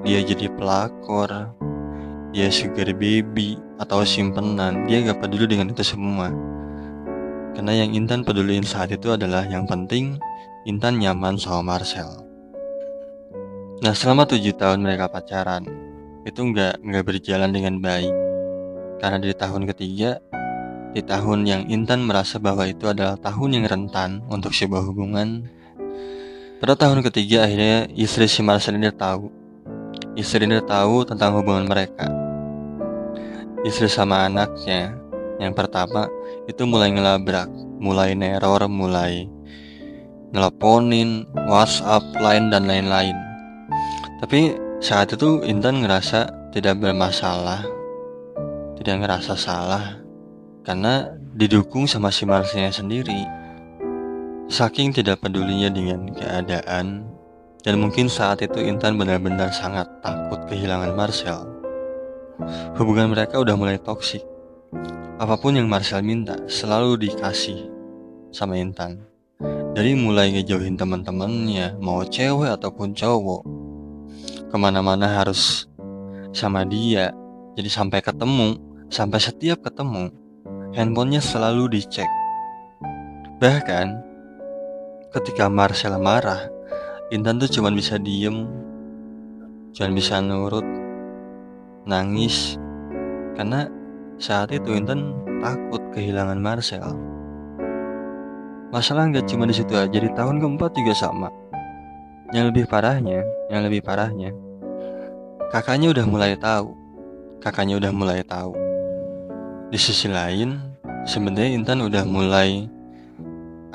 dia 0.07 0.23
jadi 0.23 0.47
pelakor, 0.55 1.51
dia 2.31 2.47
sugar 2.47 2.87
baby 2.95 3.59
atau 3.75 4.07
simpenan. 4.07 4.87
Dia 4.87 5.03
gak 5.03 5.19
peduli 5.19 5.51
dengan 5.51 5.75
itu 5.75 5.83
semua. 5.83 6.31
Karena 7.59 7.75
yang 7.75 7.91
Intan 7.91 8.23
peduliin 8.23 8.63
saat 8.63 8.87
itu 8.95 9.11
adalah 9.11 9.43
yang 9.51 9.67
penting 9.67 10.15
Intan 10.63 10.95
nyaman 10.95 11.35
sama 11.35 11.75
Marcel. 11.75 12.23
Nah 13.83 13.91
selama 13.91 14.23
tujuh 14.31 14.55
tahun 14.55 14.87
mereka 14.87 15.11
pacaran 15.11 15.67
itu 16.23 16.39
nggak 16.39 16.79
nggak 16.79 17.03
berjalan 17.03 17.51
dengan 17.51 17.83
baik. 17.83 18.15
Karena 19.03 19.19
di 19.19 19.35
tahun 19.35 19.67
ketiga 19.75 20.23
di 20.97 21.05
tahun 21.05 21.45
yang 21.45 21.61
Intan 21.69 22.01
merasa 22.09 22.41
bahwa 22.41 22.65
itu 22.65 22.89
adalah 22.89 23.21
tahun 23.21 23.61
yang 23.61 23.65
rentan 23.69 24.25
untuk 24.33 24.49
sebuah 24.49 24.81
hubungan 24.89 25.45
pada 26.57 26.73
tahun 26.73 27.05
ketiga 27.05 27.45
akhirnya 27.45 27.85
istri 27.93 28.25
si 28.25 28.41
Marcel 28.41 28.81
ini 28.81 28.89
tahu 28.89 29.29
Istri 30.17 30.49
ini 30.49 30.57
tahu 30.65 31.05
tentang 31.05 31.37
hubungan 31.37 31.69
mereka. 31.69 32.09
Istri 33.61 33.85
sama 33.85 34.25
anaknya 34.25 34.97
yang 35.37 35.53
pertama 35.53 36.09
itu 36.49 36.65
mulai 36.65 36.89
ngelabrak, 36.89 37.45
mulai 37.77 38.17
neror, 38.17 38.65
mulai 38.65 39.29
neleponin, 40.33 41.29
WhatsApp, 41.45 42.01
lain 42.17 42.49
dan 42.49 42.65
lain-lain. 42.65 43.13
Tapi 44.17 44.57
saat 44.81 45.13
itu 45.13 45.45
Intan 45.45 45.85
ngerasa 45.85 46.49
tidak 46.49 46.81
bermasalah, 46.81 47.61
tidak 48.81 49.05
ngerasa 49.05 49.37
salah, 49.37 50.01
karena 50.67 51.15
didukung 51.31 51.87
sama 51.87 52.11
si 52.11 52.27
Marsnya 52.27 52.67
sendiri. 52.75 53.23
Saking 54.51 54.91
tidak 54.91 55.23
pedulinya 55.23 55.71
dengan 55.71 56.11
keadaan, 56.11 57.07
dan 57.63 57.75
mungkin 57.79 58.11
saat 58.11 58.43
itu 58.43 58.59
Intan 58.59 58.99
benar-benar 58.99 59.55
sangat 59.55 59.87
takut 60.03 60.43
kehilangan 60.51 60.91
Marcel. 60.91 61.47
Hubungan 62.75 63.15
mereka 63.15 63.39
udah 63.39 63.55
mulai 63.55 63.79
toksik. 63.79 64.27
Apa 65.15 65.39
pun 65.39 65.55
yang 65.55 65.71
Marcel 65.71 66.03
minta 66.03 66.35
selalu 66.51 67.07
dikasih 67.07 67.71
sama 68.35 68.59
Intan. 68.59 69.07
Dari 69.71 69.95
mulai 69.95 70.35
ngejauhin 70.35 70.75
teman-temannya, 70.75 71.79
mau 71.79 72.03
cewek 72.03 72.59
ataupun 72.59 72.91
cowok, 72.91 73.41
ke 74.51 74.55
mana-mana 74.59 75.15
harus 75.15 75.63
sama 76.35 76.67
dia. 76.67 77.15
Jadi 77.55 77.69
sampai 77.71 78.03
ketemu, 78.03 78.59
sampai 78.89 79.19
setiap 79.21 79.63
ketemu, 79.63 80.26
handphonenya 80.75 81.23
selalu 81.23 81.79
dicek. 81.79 82.09
Bahkan 83.39 83.87
ketika 85.13 85.47
Marcel 85.47 85.95
marah, 86.01 86.49
Intan 87.13 87.39
tuh 87.39 87.47
cuman 87.47 87.71
bisa 87.77 87.95
diem. 87.95 88.49
Cuman 89.71 89.91
bisa 89.95 90.19
nurut. 90.19 90.65
Nangis. 91.87 92.59
Karena 93.37 93.69
saat 94.19 94.51
itu 94.51 94.75
Intan 94.75 95.15
takut 95.39 95.79
kehilangan 95.93 96.41
Marcel 96.41 96.81
Masalah 98.73 99.07
nggak 99.13 99.29
cuma 99.29 99.45
di 99.45 99.53
situ 99.53 99.77
aja 99.77 99.93
Di 99.93 100.09
tahun 100.11 100.41
keempat 100.41 100.73
juga 100.73 100.97
sama. 100.97 101.29
Yang 102.33 102.51
lebih 102.51 102.65
parahnya 102.67 103.23
Yang 103.47 103.61
lebih 103.69 103.81
parahnya 103.85 104.35
Kakaknya 105.53 105.95
udah 105.95 106.05
mulai 106.09 106.33
tahu. 106.35 106.75
Kakaknya 107.39 107.79
udah 107.79 107.91
mulai 107.95 108.19
tahu 108.25 108.66
Di 109.67 109.75
sisi 109.75 110.07
lain 110.07 110.55
Sebenarnya 111.03 111.51
Intan 111.51 111.83
udah 111.83 112.07
mulai 112.07 112.71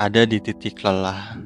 Ada 0.00 0.24
di 0.24 0.40
titik 0.40 0.80
lelah. 0.80 1.36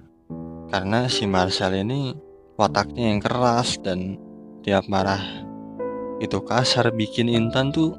Karena 0.71 1.11
si 1.11 1.27
Marcel 1.27 1.83
ini 1.83 2.15
wataknya 2.55 3.11
yang 3.11 3.19
keras 3.19 3.75
dan 3.83 4.15
tiap 4.63 4.87
marah. 4.87 5.19
Itu 6.23 6.47
kasar 6.47 6.95
bikin 6.95 7.27
Intan 7.27 7.75
tuh 7.75 7.99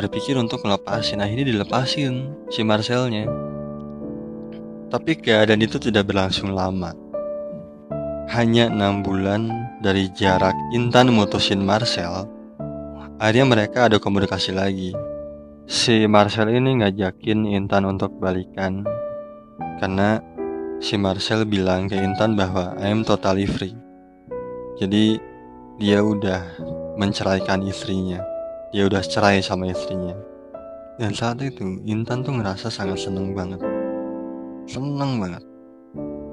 berpikir 0.00 0.40
untuk 0.40 0.64
melepasin 0.64 1.20
akhirnya 1.20 1.52
dilepasin 1.52 2.32
si 2.48 2.64
Marcelnya. 2.64 3.28
Tapi 4.88 5.20
keadaan 5.20 5.60
itu 5.60 5.76
tidak 5.76 6.08
berlangsung 6.08 6.56
lama. 6.56 6.96
Hanya 8.32 8.72
enam 8.72 9.04
bulan 9.04 9.52
dari 9.84 10.08
jarak 10.16 10.56
Intan 10.72 11.12
mutusin 11.12 11.60
Marcel 11.60 12.24
akhirnya 13.18 13.44
mereka 13.50 13.90
ada 13.90 13.98
komunikasi 13.98 14.54
lagi 14.54 14.94
si 15.68 16.08
Marcel 16.08 16.48
ini 16.48 16.80
ngajakin 16.80 17.44
Intan 17.44 17.84
untuk 17.84 18.16
balikan 18.16 18.88
karena 19.76 20.16
si 20.80 20.96
Marcel 20.96 21.44
bilang 21.44 21.92
ke 21.92 22.00
Intan 22.00 22.32
bahwa 22.40 22.72
I 22.80 22.88
am 22.88 23.04
totally 23.04 23.44
free. 23.44 23.76
Jadi 24.80 25.20
dia 25.76 26.00
udah 26.00 26.40
menceraikan 26.96 27.60
istrinya. 27.68 28.24
Dia 28.72 28.88
udah 28.88 29.04
cerai 29.04 29.44
sama 29.44 29.68
istrinya. 29.68 30.16
Dan 30.96 31.12
saat 31.12 31.44
itu 31.44 31.84
Intan 31.84 32.24
tuh 32.24 32.40
ngerasa 32.40 32.72
sangat 32.72 33.04
seneng 33.04 33.36
banget. 33.36 33.60
Seneng 34.64 35.20
banget. 35.20 35.44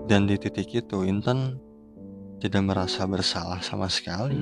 Dan 0.08 0.32
di 0.32 0.40
titik 0.40 0.72
itu 0.80 1.04
Intan 1.04 1.60
tidak 2.40 2.64
merasa 2.64 3.04
bersalah 3.04 3.60
sama 3.60 3.92
sekali. 3.92 4.40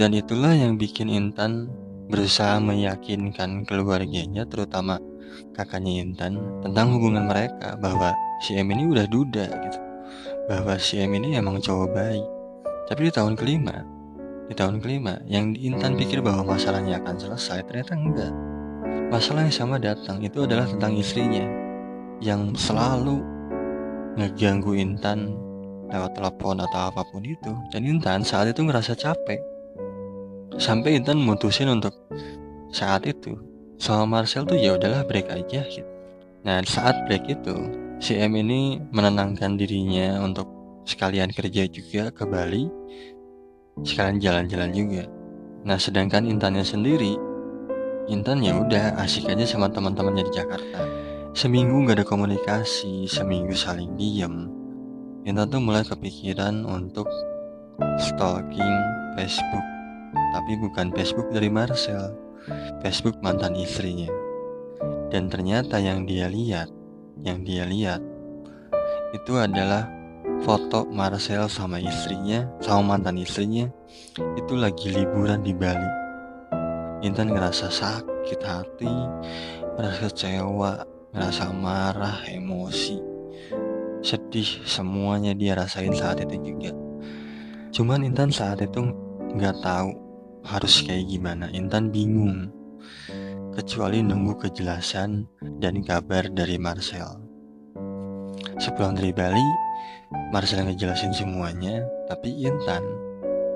Dan 0.00 0.16
itulah 0.16 0.56
yang 0.56 0.80
bikin 0.80 1.12
Intan 1.12 1.68
berusaha 2.10 2.58
meyakinkan 2.58 3.64
keluarganya 3.64 4.42
terutama 4.44 4.98
kakaknya 5.54 6.02
Intan 6.02 6.36
tentang 6.60 6.98
hubungan 6.98 7.30
mereka 7.30 7.78
bahwa 7.78 8.10
si 8.42 8.58
M 8.58 8.68
ini 8.74 8.90
udah 8.90 9.06
duda 9.06 9.46
gitu. 9.46 9.78
Bahwa 10.50 10.74
si 10.76 10.98
M 10.98 11.14
ini 11.14 11.38
emang 11.38 11.62
cowok 11.62 11.88
baik. 11.94 12.26
Tapi 12.90 13.00
di 13.06 13.12
tahun 13.14 13.38
kelima 13.38 14.00
di 14.50 14.58
tahun 14.58 14.82
kelima 14.82 15.14
yang 15.30 15.54
Intan 15.54 15.94
pikir 15.94 16.18
bahwa 16.18 16.58
masalahnya 16.58 16.98
akan 16.98 17.14
selesai 17.14 17.62
ternyata 17.70 17.94
enggak. 17.94 18.34
Masalah 19.14 19.46
yang 19.46 19.54
sama 19.54 19.78
datang 19.78 20.18
itu 20.26 20.42
adalah 20.42 20.66
tentang 20.66 20.98
istrinya 20.98 21.46
yang 22.18 22.50
selalu 22.58 23.22
ngeganggu 24.18 24.74
Intan 24.74 25.38
lewat 25.86 26.18
telepon 26.18 26.58
atau 26.58 26.90
apa 26.90 27.06
pun 27.14 27.22
itu. 27.22 27.54
Dan 27.70 27.86
Intan 27.86 28.26
saat 28.26 28.50
itu 28.50 28.66
ngerasa 28.66 28.98
capek 28.98 29.38
sampai 30.60 31.00
Intan 31.00 31.18
mutusin 31.24 31.72
untuk 31.72 31.96
saat 32.68 33.08
itu 33.08 33.34
sama 33.80 34.20
Marcel 34.20 34.44
tuh 34.44 34.60
ya 34.60 34.76
udahlah 34.76 35.08
break 35.08 35.32
aja 35.32 35.64
gitu. 35.64 35.88
Nah 36.44 36.60
saat 36.68 37.08
break 37.08 37.26
itu 37.32 37.56
si 37.96 38.20
M 38.20 38.36
ini 38.36 38.76
menenangkan 38.92 39.56
dirinya 39.56 40.20
untuk 40.20 40.46
sekalian 40.84 41.32
kerja 41.32 41.64
juga 41.64 42.12
ke 42.12 42.28
Bali, 42.28 42.68
sekalian 43.80 44.20
jalan-jalan 44.20 44.70
juga. 44.76 45.04
Nah 45.64 45.80
sedangkan 45.80 46.28
Intannya 46.28 46.64
sendiri 46.64 47.16
Intan 48.10 48.44
ya 48.44 48.58
udah 48.58 49.00
asik 49.00 49.32
aja 49.32 49.46
sama 49.46 49.72
teman-temannya 49.72 50.28
di 50.28 50.32
Jakarta. 50.34 50.82
Seminggu 51.30 51.86
nggak 51.86 52.02
ada 52.02 52.06
komunikasi, 52.06 53.06
seminggu 53.06 53.54
saling 53.54 53.94
diem. 53.94 54.50
Intan 55.22 55.46
tuh 55.46 55.62
mulai 55.62 55.86
kepikiran 55.86 56.66
untuk 56.66 57.06
stalking 58.02 58.76
Facebook, 59.14 59.66
tapi 60.12 60.52
bukan 60.58 60.94
Facebook 60.94 61.30
dari 61.30 61.50
Marcel, 61.50 62.14
Facebook 62.82 63.18
mantan 63.22 63.54
istrinya. 63.58 64.08
Dan 65.10 65.26
ternyata 65.26 65.82
yang 65.82 66.06
dia 66.06 66.30
lihat, 66.30 66.70
yang 67.20 67.42
dia 67.42 67.66
lihat 67.66 68.00
itu 69.10 69.34
adalah 69.34 69.90
foto 70.46 70.86
Marcel 70.86 71.50
sama 71.50 71.82
istrinya, 71.82 72.46
sama 72.62 72.96
mantan 72.96 73.18
istrinya 73.18 73.66
itu 74.38 74.54
lagi 74.54 74.88
liburan 74.94 75.42
di 75.42 75.52
Bali. 75.52 75.90
Intan 77.02 77.32
ngerasa 77.32 77.72
sakit 77.72 78.40
hati, 78.44 78.94
merasa 79.74 79.98
kecewa, 80.08 80.84
ngerasa 81.10 81.44
marah, 81.56 82.22
emosi, 82.28 83.00
sedih, 84.04 84.62
semuanya 84.68 85.32
dia 85.34 85.56
rasain 85.56 85.92
saat 85.96 86.22
itu 86.22 86.54
juga. 86.54 86.72
Cuman 87.74 88.04
Intan 88.04 88.30
saat 88.30 88.62
itu 88.62 89.09
nggak 89.34 89.62
tahu 89.62 89.90
harus 90.46 90.82
kayak 90.82 91.06
gimana. 91.10 91.46
Intan 91.54 91.92
bingung, 91.94 92.50
kecuali 93.54 94.02
nunggu 94.02 94.38
kejelasan 94.38 95.28
dan 95.62 95.84
kabar 95.84 96.26
dari 96.30 96.56
Marcel. 96.56 97.20
Sepulang 98.60 98.96
dari 98.96 99.12
Bali, 99.14 99.46
Marcel 100.34 100.64
ngejelasin 100.66 101.14
semuanya, 101.14 101.84
tapi 102.08 102.32
Intan 102.44 103.10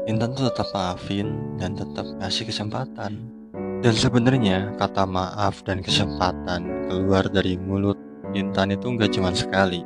Intan 0.05 0.37
tuh 0.37 0.53
tetap 0.53 0.69
maafin 0.77 1.57
dan 1.57 1.73
tetap 1.73 2.05
ngasih 2.21 2.45
kesempatan. 2.45 3.25
Dan 3.81 3.95
sebenarnya 3.97 4.77
kata 4.77 5.09
maaf 5.09 5.65
dan 5.65 5.81
kesempatan 5.81 6.89
keluar 6.89 7.25
dari 7.25 7.57
mulut 7.57 7.97
Intan 8.37 8.77
itu 8.77 8.85
nggak 8.93 9.17
cuma 9.17 9.33
sekali. 9.33 9.81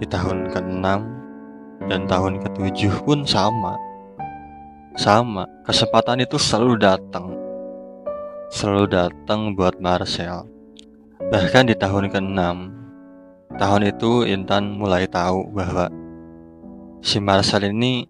Di 0.00 0.08
tahun 0.08 0.48
ke-6 0.48 0.86
dan 1.92 2.08
tahun 2.08 2.40
ke-7 2.40 3.04
pun 3.04 3.28
sama. 3.28 3.76
Sama, 4.96 5.44
kesempatan 5.60 6.24
itu 6.24 6.40
selalu 6.40 6.80
datang. 6.80 7.36
Selalu 8.48 8.88
datang 8.88 9.52
buat 9.52 9.76
Marcel. 9.76 10.48
Bahkan 11.20 11.68
di 11.68 11.76
tahun 11.76 12.08
ke-6, 12.08 12.40
tahun 13.60 13.82
itu 13.92 14.24
Intan 14.24 14.72
mulai 14.80 15.04
tahu 15.04 15.52
bahwa 15.52 15.92
si 17.04 17.20
Marcel 17.20 17.68
ini 17.68 18.08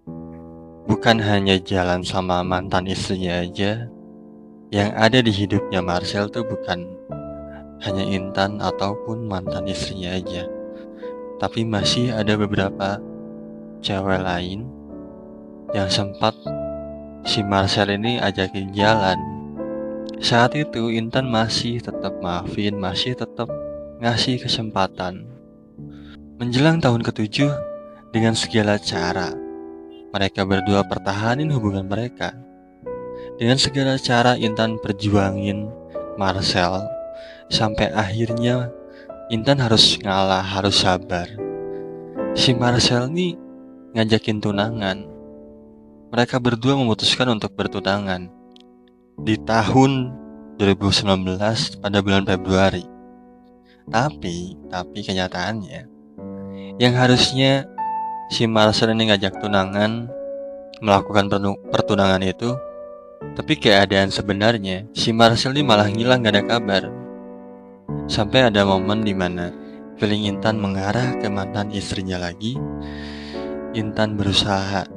bukan 0.86 1.18
hanya 1.18 1.58
jalan 1.58 2.06
sama 2.06 2.46
mantan 2.46 2.86
istrinya 2.86 3.42
aja, 3.42 3.90
yang 4.70 4.94
ada 4.94 5.18
di 5.18 5.34
hidupnya 5.34 5.82
Marcel 5.82 6.30
tuh 6.30 6.46
bukan 6.46 6.86
hanya 7.82 8.04
Intan 8.06 8.62
ataupun 8.62 9.26
mantan 9.26 9.66
istrinya 9.66 10.14
aja, 10.14 10.46
tapi 11.42 11.66
masih 11.66 12.14
ada 12.14 12.38
beberapa 12.38 13.02
cewek 13.82 14.22
lain 14.22 14.70
yang 15.74 15.90
sempat 15.90 16.34
si 17.26 17.42
Marcel 17.42 17.90
ini 17.98 18.22
ajakin 18.22 18.70
jalan. 18.70 19.18
Saat 20.22 20.54
itu 20.54 20.88
Intan 20.94 21.26
masih 21.28 21.82
tetap 21.82 22.14
maafin, 22.22 22.78
masih 22.78 23.18
tetap 23.18 23.50
ngasih 23.98 24.38
kesempatan. 24.40 25.26
Menjelang 26.38 26.78
tahun 26.78 27.02
ketujuh, 27.02 27.50
dengan 28.14 28.32
segala 28.38 28.78
cara, 28.78 29.34
mereka 30.14 30.46
berdua 30.46 30.86
pertahanin 30.86 31.50
hubungan 31.50 31.84
mereka. 31.84 32.32
Dengan 33.36 33.60
segala 33.60 34.00
cara 34.00 34.38
Intan 34.38 34.80
perjuangin 34.80 35.68
Marcel 36.16 36.86
sampai 37.52 37.92
akhirnya 37.92 38.72
Intan 39.28 39.58
harus 39.58 39.98
ngalah, 40.00 40.40
harus 40.40 40.80
sabar. 40.80 41.26
Si 42.38 42.54
Marcel 42.54 43.10
nih 43.10 43.34
ngajakin 43.92 44.38
tunangan. 44.38 45.15
Mereka 46.16 46.40
berdua 46.40 46.80
memutuskan 46.80 47.28
untuk 47.28 47.52
bertunangan. 47.52 48.32
Di 49.20 49.36
tahun 49.36 50.16
2019 50.56 51.36
pada 51.84 51.98
bulan 52.00 52.24
Februari. 52.24 52.88
Tapi, 53.92 54.56
tapi 54.72 54.98
kenyataannya 55.04 55.96
yang 56.76 56.92
harusnya 56.92 57.64
si 58.28 58.44
Marcel 58.44 58.92
ini 58.92 59.08
ngajak 59.08 59.40
tunangan 59.40 60.12
melakukan 60.84 61.32
pertunangan 61.72 62.20
itu 62.20 62.52
tapi 63.32 63.56
keadaan 63.56 64.12
sebenarnya 64.12 64.84
si 64.92 65.08
Marcel 65.12 65.56
ini 65.56 65.64
malah 65.64 65.88
ngilang 65.88 66.24
gak 66.24 66.32
ada 66.36 66.44
kabar. 66.44 66.82
Sampai 68.08 68.48
ada 68.48 68.64
momen 68.64 69.04
di 69.04 69.12
mana 69.12 69.52
feeling 70.00 70.28
Intan 70.32 70.60
mengarah 70.60 71.16
ke 71.16 71.28
mantan 71.28 71.72
istrinya 71.72 72.20
lagi. 72.20 72.56
Intan 73.76 74.16
berusaha 74.16 74.95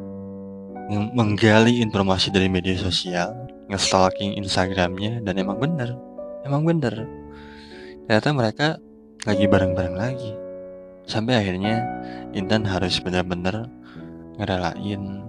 menggali 0.89 1.85
informasi 1.85 2.33
dari 2.33 2.49
media 2.49 2.73
sosial 2.73 3.29
nge-stalking 3.69 4.33
Instagramnya 4.41 5.21
dan 5.21 5.37
emang 5.37 5.61
bener. 5.61 5.93
Emang 6.41 6.65
bener. 6.65 7.05
Ternyata 8.09 8.29
mereka 8.33 8.67
lagi 9.29 9.45
bareng-bareng 9.45 9.95
lagi. 9.95 10.31
Sampai 11.05 11.37
akhirnya 11.37 11.85
Intan 12.33 12.65
harus 12.65 12.97
benar-benar 13.01 13.69
ngerelain 14.41 15.25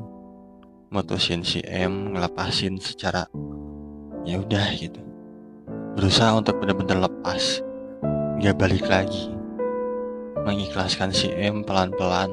mutusin 0.88 1.44
si 1.44 1.60
M 1.68 2.16
ngelepasin 2.16 2.80
secara 2.80 3.28
ya 4.24 4.40
udah 4.40 4.66
gitu. 4.80 5.00
Berusaha 5.96 6.32
untuk 6.32 6.56
benar-benar 6.64 7.04
lepas. 7.04 7.60
Nggak 8.40 8.56
balik 8.56 8.84
lagi. 8.88 9.28
Mengikhlaskan 10.48 11.12
si 11.12 11.28
M 11.36 11.68
pelan-pelan. 11.68 12.32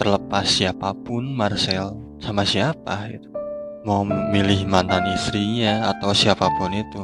Terlepas 0.00 0.48
siapa 0.48 0.96
pun 0.96 1.28
Marcel 1.28 2.01
sama 2.22 2.46
siapa 2.46 3.10
itu 3.10 3.28
mau 3.82 4.06
milih 4.06 4.64
mantan 4.70 5.04
istrinya 5.10 5.90
atau 5.90 6.14
siapa 6.14 6.46
pun 6.54 6.70
itu 6.70 7.02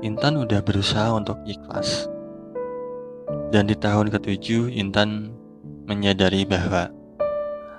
Intan 0.00 0.40
udah 0.40 0.64
berusaha 0.64 1.12
untuk 1.12 1.36
ikhlas 1.44 2.08
dan 3.50 3.66
di 3.66 3.74
tahun 3.74 4.14
ketujuh, 4.14 4.70
Intan 4.78 5.34
menyadari 5.90 6.46
bahwa 6.46 6.86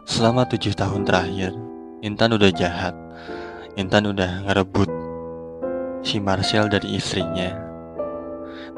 selama 0.04 0.44
tujuh 0.44 0.76
tahun 0.76 1.08
terakhir, 1.08 1.56
Intan 2.04 2.36
udah 2.36 2.52
jahat. 2.52 2.92
Intan 3.80 4.12
udah 4.12 4.44
ngerebut 4.44 4.92
si 6.04 6.20
Marcel 6.20 6.68
dari 6.68 7.00
istrinya. 7.00 7.56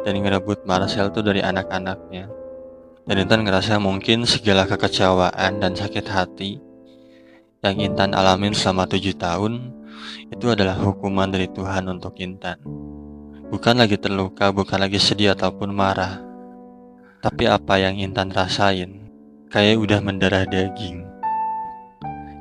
Dan 0.06 0.22
ngerebut 0.22 0.70
Marcel 0.70 1.10
tuh 1.10 1.26
dari 1.26 1.42
anak-anaknya. 1.42 2.30
Dan 3.10 3.16
Intan 3.18 3.42
ngerasa 3.42 3.82
mungkin 3.82 4.30
segala 4.30 4.70
kekecewaan 4.70 5.66
dan 5.66 5.74
sakit 5.74 6.06
hati 6.06 6.62
yang 7.64 7.80
Intan 7.80 8.12
alamin 8.12 8.52
selama 8.52 8.84
tujuh 8.92 9.16
tahun 9.16 9.72
itu 10.36 10.52
adalah 10.52 10.76
hukuman 10.76 11.32
dari 11.32 11.48
Tuhan 11.48 11.88
untuk 11.88 12.20
Intan. 12.20 12.60
Bukan 13.48 13.80
lagi 13.80 13.96
terluka, 13.96 14.52
bukan 14.52 14.84
lagi 14.84 15.00
sedih 15.00 15.32
ataupun 15.32 15.72
marah, 15.72 16.20
tapi 17.24 17.48
apa 17.48 17.80
yang 17.80 17.96
Intan 18.04 18.36
rasain 18.36 19.08
kayak 19.48 19.80
udah 19.80 20.04
mendarah 20.04 20.44
daging. 20.44 21.08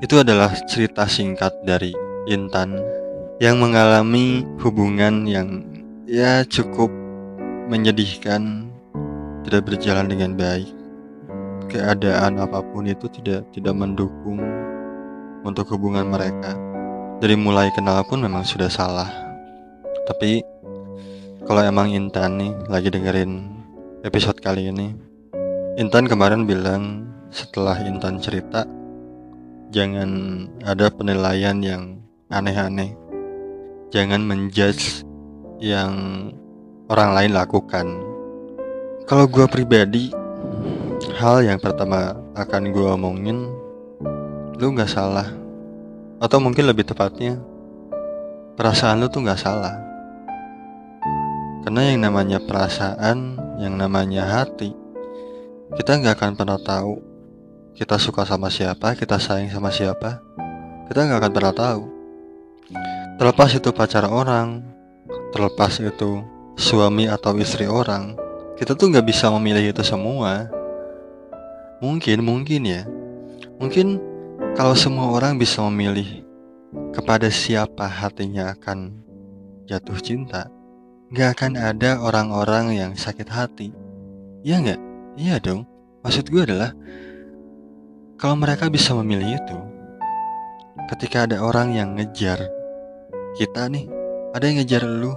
Itu 0.02 0.18
adalah 0.26 0.50
cerita 0.66 1.06
singkat 1.06 1.54
dari 1.62 1.94
Intan 2.26 2.82
yang 3.38 3.62
mengalami 3.62 4.42
hubungan 4.58 5.22
yang 5.30 5.62
ya 6.10 6.42
cukup 6.42 6.90
menyedihkan, 7.70 8.66
tidak 9.46 9.70
berjalan 9.70 10.10
dengan 10.10 10.34
baik. 10.34 10.74
Keadaan 11.70 12.42
apa 12.42 12.58
pun 12.58 12.90
itu 12.90 13.06
tidak 13.06 13.46
tidak 13.54 13.78
mendukung 13.78 14.42
untuk 15.42 15.70
hubungan 15.74 16.06
mereka. 16.06 16.54
Dari 17.22 17.38
mulai 17.38 17.70
kenal 17.74 18.02
pun 18.02 18.22
memang 18.22 18.42
sudah 18.42 18.66
salah. 18.66 19.10
Tapi 20.06 20.42
kalau 21.46 21.62
emang 21.62 21.90
Intan 21.94 22.38
nih 22.38 22.52
lagi 22.66 22.90
dengerin 22.90 23.50
episode 24.02 24.38
kali 24.42 24.70
ini. 24.70 24.94
Intan 25.78 26.10
kemarin 26.10 26.46
bilang 26.46 27.06
setelah 27.30 27.78
Intan 27.82 28.18
cerita 28.18 28.66
jangan 29.72 30.44
ada 30.66 30.92
penilaian 30.92 31.58
yang 31.62 32.02
aneh-aneh. 32.28 32.92
Jangan 33.92 34.24
menjudge 34.24 35.04
yang 35.62 35.94
orang 36.90 37.10
lain 37.16 37.32
lakukan. 37.32 37.86
Kalau 39.08 39.24
gue 39.28 39.46
pribadi, 39.48 40.12
hal 41.16 41.44
yang 41.44 41.58
pertama 41.62 42.16
akan 42.36 42.72
gue 42.72 42.86
omongin, 42.86 43.48
lu 44.62 44.70
gak 44.78 44.94
salah. 44.94 45.26
Atau 46.22 46.38
mungkin 46.38 46.70
lebih 46.70 46.86
tepatnya, 46.86 47.34
perasaan 48.54 49.02
lu 49.02 49.10
tuh 49.10 49.26
gak 49.26 49.42
salah. 49.42 49.74
Karena 51.66 51.90
yang 51.90 52.06
namanya 52.06 52.38
perasaan 52.38 53.34
yang 53.58 53.74
namanya 53.74 54.22
hati, 54.22 54.70
kita 55.74 55.98
nggak 55.98 56.18
akan 56.18 56.32
pernah 56.34 56.58
tahu 56.58 57.12
kita 57.72 57.96
suka 57.96 58.28
sama 58.28 58.52
siapa, 58.52 58.92
kita 58.92 59.16
sayang 59.16 59.48
sama 59.48 59.72
siapa, 59.72 60.20
kita 60.86 61.08
nggak 61.08 61.18
akan 61.24 61.32
pernah 61.32 61.54
tahu. 61.56 61.82
Terlepas 63.16 63.50
itu 63.56 63.72
pacar 63.72 64.04
orang, 64.04 64.60
terlepas 65.32 65.80
itu 65.80 66.20
suami 66.60 67.08
atau 67.08 67.32
istri 67.40 67.64
orang, 67.64 68.12
kita 68.60 68.76
tuh 68.76 68.92
nggak 68.92 69.08
bisa 69.08 69.32
memilih 69.32 69.72
itu 69.72 69.80
semua. 69.80 70.52
Mungkin, 71.80 72.20
mungkin 72.20 72.62
ya, 72.68 72.84
mungkin 73.56 74.11
kalau 74.52 74.76
semua 74.76 75.08
orang 75.08 75.40
bisa 75.40 75.64
memilih 75.64 76.28
kepada 76.92 77.32
siapa 77.32 77.88
hatinya 77.88 78.52
akan 78.52 79.00
jatuh 79.64 79.96
cinta, 79.96 80.52
nggak 81.08 81.28
akan 81.40 81.52
ada 81.56 81.96
orang-orang 82.04 82.76
yang 82.76 82.92
sakit 82.92 83.32
hati. 83.32 83.72
Iya 84.44 84.60
nggak? 84.60 84.80
Iya 85.16 85.40
dong. 85.40 85.64
Maksud 86.04 86.28
gue 86.28 86.42
adalah 86.44 86.76
kalau 88.20 88.36
mereka 88.36 88.68
bisa 88.68 88.92
memilih 88.92 89.40
itu, 89.40 89.58
ketika 90.92 91.24
ada 91.24 91.40
orang 91.40 91.72
yang 91.72 91.96
ngejar 91.96 92.44
kita 93.40 93.72
nih, 93.72 93.88
ada 94.36 94.44
yang 94.44 94.56
ngejar 94.60 94.84
lu, 94.84 95.16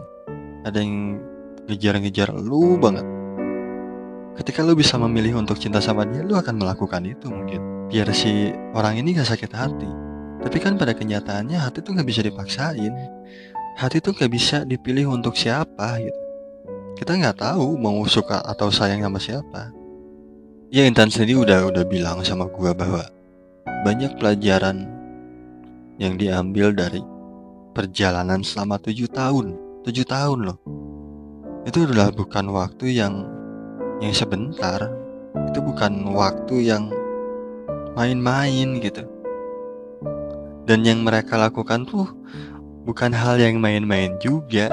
ada 0.64 0.80
yang 0.80 1.20
ngejar-ngejar 1.68 2.32
lu 2.40 2.80
banget. 2.80 3.04
Ketika 4.40 4.64
lu 4.64 4.80
bisa 4.80 4.96
memilih 4.96 5.44
untuk 5.44 5.60
cinta 5.60 5.84
sama 5.84 6.08
dia, 6.08 6.24
lu 6.24 6.40
akan 6.40 6.56
melakukan 6.56 7.04
itu 7.04 7.28
mungkin. 7.28 7.75
Biar 7.90 8.10
si 8.14 8.52
orang 8.74 8.98
ini 9.00 9.14
gak 9.14 9.30
sakit 9.30 9.52
hati. 9.54 9.90
Tapi 10.42 10.58
kan 10.62 10.78
pada 10.78 10.94
kenyataannya 10.94 11.58
hati 11.58 11.82
tuh 11.82 11.98
gak 11.98 12.08
bisa 12.08 12.22
dipaksain. 12.26 12.94
Hati 13.78 14.00
tuh 14.02 14.14
gak 14.16 14.32
bisa 14.32 14.64
dipilih 14.66 15.12
untuk 15.12 15.38
siapa 15.38 16.02
gitu. 16.02 16.26
Kita 16.96 17.12
nggak 17.12 17.44
tahu 17.44 17.76
mau 17.76 18.00
suka 18.08 18.40
atau 18.40 18.72
sayang 18.72 19.04
sama 19.04 19.20
siapa. 19.20 19.68
Ya 20.72 20.88
Intan 20.88 21.12
sendiri 21.12 21.44
udah 21.44 21.68
udah 21.68 21.84
bilang 21.84 22.24
sama 22.24 22.48
gua 22.48 22.72
bahwa 22.72 23.04
banyak 23.84 24.16
pelajaran 24.16 24.88
yang 26.00 26.16
diambil 26.16 26.72
dari 26.72 27.04
perjalanan 27.76 28.40
selama 28.48 28.80
tujuh 28.80 29.12
tahun. 29.12 29.60
Tujuh 29.84 30.08
tahun 30.08 30.40
loh. 30.48 30.58
Itu 31.68 31.84
adalah 31.84 32.16
bukan 32.16 32.48
waktu 32.56 32.96
yang 32.96 33.28
yang 34.00 34.16
sebentar. 34.16 34.88
Itu 35.52 35.60
bukan 35.60 36.00
waktu 36.16 36.64
yang 36.64 36.96
main-main 37.96 38.78
gitu. 38.84 39.04
Dan 40.68 40.84
yang 40.84 41.02
mereka 41.02 41.40
lakukan 41.40 41.88
tuh 41.88 42.12
bukan 42.86 43.16
hal 43.16 43.40
yang 43.42 43.58
main-main 43.58 44.14
juga. 44.22 44.70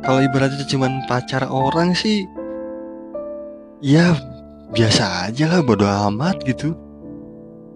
Kalau 0.00 0.20
ibaratnya 0.20 0.64
cuma 0.66 0.88
pacar 1.06 1.46
orang 1.48 1.92
sih, 1.92 2.24
ya 3.84 4.16
biasa 4.72 5.28
aja 5.28 5.44
lah 5.48 5.60
bodo 5.64 5.84
amat 5.84 6.40
gitu. 6.44 6.72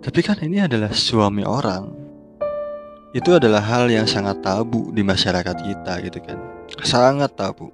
Tapi 0.05 0.21
kan 0.21 0.37
ini 0.41 0.61
adalah 0.61 0.93
suami 0.93 1.45
orang. 1.45 1.93
Itu 3.15 3.39
adalah 3.39 3.63
hal 3.63 3.89
yang 3.93 4.11
sangat 4.11 4.43
tabu 4.43 4.91
di 4.91 5.07
masyarakat 5.07 5.57
kita 5.63 6.03
gitu 6.03 6.19
kan. 6.19 6.39
Sangat 6.83 7.33
tabu. 7.39 7.71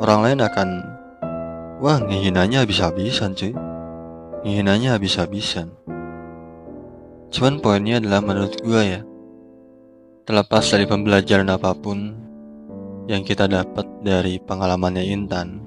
Orang 0.00 0.24
lain 0.24 0.40
akan 0.40 0.68
wah 1.82 2.00
ngehinanya 2.00 2.64
habis-habisan 2.64 3.36
cuy. 3.36 3.65
Ngehinanya 4.46 4.94
habis-habisan. 4.94 5.74
Cuman 7.34 7.58
poinnya 7.58 7.98
adalah 7.98 8.22
menurut 8.22 8.54
gue 8.62 8.78
ya. 8.78 9.02
Terlepas 10.22 10.70
dari 10.70 10.86
pembelajaran 10.86 11.50
apa 11.50 11.74
pun 11.74 12.14
yang 13.10 13.26
kita 13.26 13.50
dapat 13.50 13.82
dari 14.06 14.38
pengalamannya 14.38 15.02
Intan, 15.02 15.58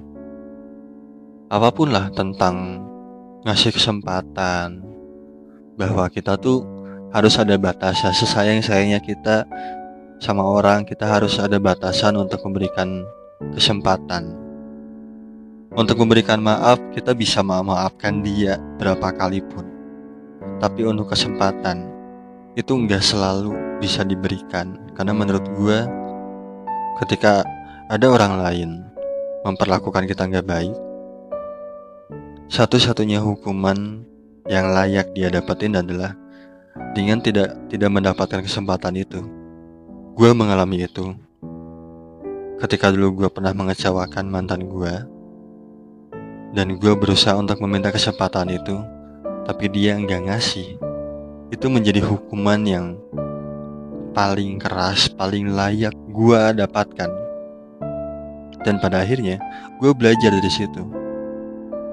apa 1.52 1.68
pun 1.76 1.92
lah 1.92 2.08
tentang 2.08 2.80
ngasih 3.44 3.76
kesempatan 3.76 4.80
bahwa 5.76 6.08
kita 6.08 6.40
tuh 6.40 6.64
harus 7.12 7.36
ada 7.36 7.60
batasan 7.60 8.16
sesayang-sayangnya 8.16 9.04
kita 9.04 9.44
sama 10.24 10.40
orang 10.40 10.88
kita 10.88 11.04
harus 11.04 11.36
ada 11.36 11.60
batasan 11.60 12.16
untuk 12.16 12.40
memberikan 12.48 13.04
kesempatan 13.52 14.39
untuk 15.74 16.02
memberikan 16.02 16.42
maaf 16.42 16.78
kita 16.94 17.14
bisa 17.14 17.42
memaafkan 17.42 18.22
dia 18.22 18.58
berapa 18.78 19.10
kali 19.14 19.42
pun 19.44 19.66
tapi 20.58 20.86
untuk 20.86 21.10
kesempatan 21.10 21.86
itu 22.58 22.74
nggak 22.74 23.02
selalu 23.02 23.54
bisa 23.78 24.02
diberikan 24.02 24.76
karena 24.98 25.14
menurut 25.14 25.44
gue 25.54 25.78
ketika 27.04 27.46
ada 27.90 28.06
orang 28.10 28.34
lain 28.42 28.70
memperlakukan 29.46 30.04
kita 30.10 30.26
nggak 30.26 30.46
baik 30.46 30.76
satu-satunya 32.50 33.22
hukuman 33.22 34.02
yang 34.50 34.74
layak 34.74 35.14
dia 35.14 35.30
dapetin 35.30 35.78
adalah 35.78 36.18
dengan 36.90 37.22
tidak 37.22 37.54
tidak 37.70 37.90
mendapatkan 37.90 38.42
kesempatan 38.42 38.98
itu. 38.98 39.22
Gue 40.18 40.34
mengalami 40.34 40.84
itu. 40.84 41.14
Ketika 42.58 42.92
dulu 42.92 43.24
gue 43.24 43.28
pernah 43.32 43.54
mengecewakan 43.56 44.26
mantan 44.28 44.68
gue, 44.68 44.94
dan 46.50 46.78
gue 46.78 46.92
berusaha 46.98 47.34
untuk 47.38 47.62
meminta 47.62 47.94
kesempatan 47.94 48.50
itu, 48.50 48.76
tapi 49.46 49.70
dia 49.70 49.98
nggak 49.98 50.30
ngasih. 50.30 50.78
Itu 51.50 51.66
menjadi 51.66 52.02
hukuman 52.02 52.60
yang 52.62 52.86
paling 54.14 54.58
keras, 54.58 55.10
paling 55.10 55.54
layak 55.54 55.94
gue 56.10 56.42
dapatkan. 56.58 57.10
Dan 58.60 58.76
pada 58.82 59.02
akhirnya, 59.02 59.40
gue 59.80 59.90
belajar 59.96 60.28
dari 60.36 60.52
situ 60.52 61.00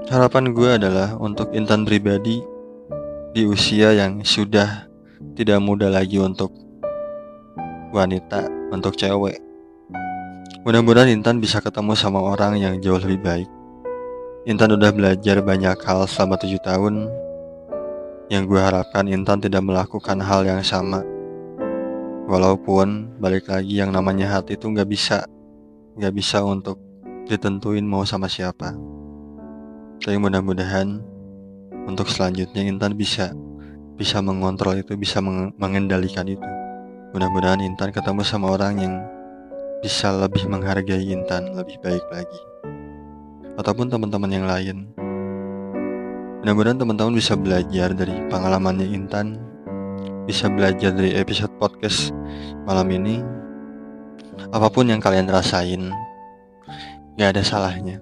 Harapan 0.07 0.55
gue 0.55 0.79
adalah 0.79 1.19
untuk 1.19 1.51
Intan 1.51 1.83
pribadi 1.83 2.39
di 3.35 3.43
usia 3.43 3.91
yang 3.91 4.23
sudah 4.23 4.87
tidak 5.35 5.59
muda 5.59 5.91
lagi 5.91 6.15
untuk 6.15 6.47
wanita, 7.91 8.47
untuk 8.71 8.95
cewek. 8.95 9.35
Mudah-mudahan 10.63 11.11
Intan 11.11 11.43
bisa 11.43 11.59
ketemu 11.59 11.91
sama 11.99 12.23
orang 12.23 12.55
yang 12.55 12.79
jauh 12.79 13.03
lebih 13.03 13.19
baik. 13.19 13.56
Intan 14.47 14.71
udah 14.79 14.95
belajar 14.95 15.43
banyak 15.43 15.75
hal 15.75 16.07
selama 16.07 16.39
tujuh 16.39 16.63
tahun. 16.63 17.11
Yang 18.31 18.43
gue 18.47 18.61
harapkan 18.63 19.03
Intan 19.03 19.43
tidak 19.43 19.59
melakukan 19.59 20.23
hal 20.23 20.47
yang 20.47 20.63
sama. 20.63 21.03
Walaupun 22.31 23.19
balik 23.19 23.51
lagi 23.51 23.83
yang 23.83 23.91
namanya 23.91 24.39
hati 24.39 24.55
itu 24.55 24.71
nggak 24.71 24.87
bisa, 24.87 25.27
nggak 25.99 26.15
bisa 26.15 26.47
untuk 26.47 26.79
ditentuin 27.27 27.83
mau 27.83 28.07
sama 28.07 28.31
siapa. 28.31 28.71
Tapi 29.99 30.15
mudah-mudahan 30.15 30.95
untuk 31.83 32.07
selanjutnya 32.07 32.63
Intan 32.63 32.95
bisa 32.95 33.35
bisa 33.99 34.23
mengontrol 34.23 34.79
itu, 34.79 34.95
bisa 34.95 35.19
mengendalikan 35.59 36.23
itu. 36.23 36.47
Mudah-mudahan 37.11 37.59
Intan 37.67 37.91
ketemu 37.91 38.23
sama 38.23 38.55
orang 38.55 38.79
yang 38.79 38.95
bisa 39.83 40.15
lebih 40.15 40.47
menghargai 40.47 41.03
Intan 41.03 41.51
lebih 41.51 41.83
baik 41.83 42.07
lagi. 42.15 42.56
Ataupun 43.57 43.89
teman-teman 43.89 44.29
yang 44.29 44.45
lain. 44.45 44.77
Mudah-mudahan 46.45 46.77
teman-teman 46.77 47.17
bisa 47.17 47.33
belajar 47.33 47.91
dari 47.91 48.13
pengalamannya 48.29 48.87
Intan, 48.93 49.41
bisa 50.29 50.45
belajar 50.47 50.93
dari 50.93 51.17
episode 51.17 51.51
podcast 51.57 52.13
malam 52.69 52.87
ini. 52.93 53.19
Apa 54.53 54.69
pun 54.69 54.85
yang 54.85 55.01
kalian 55.01 55.25
rasain, 55.25 55.89
gak 57.17 57.33
ada 57.33 57.41
salahnya. 57.41 57.97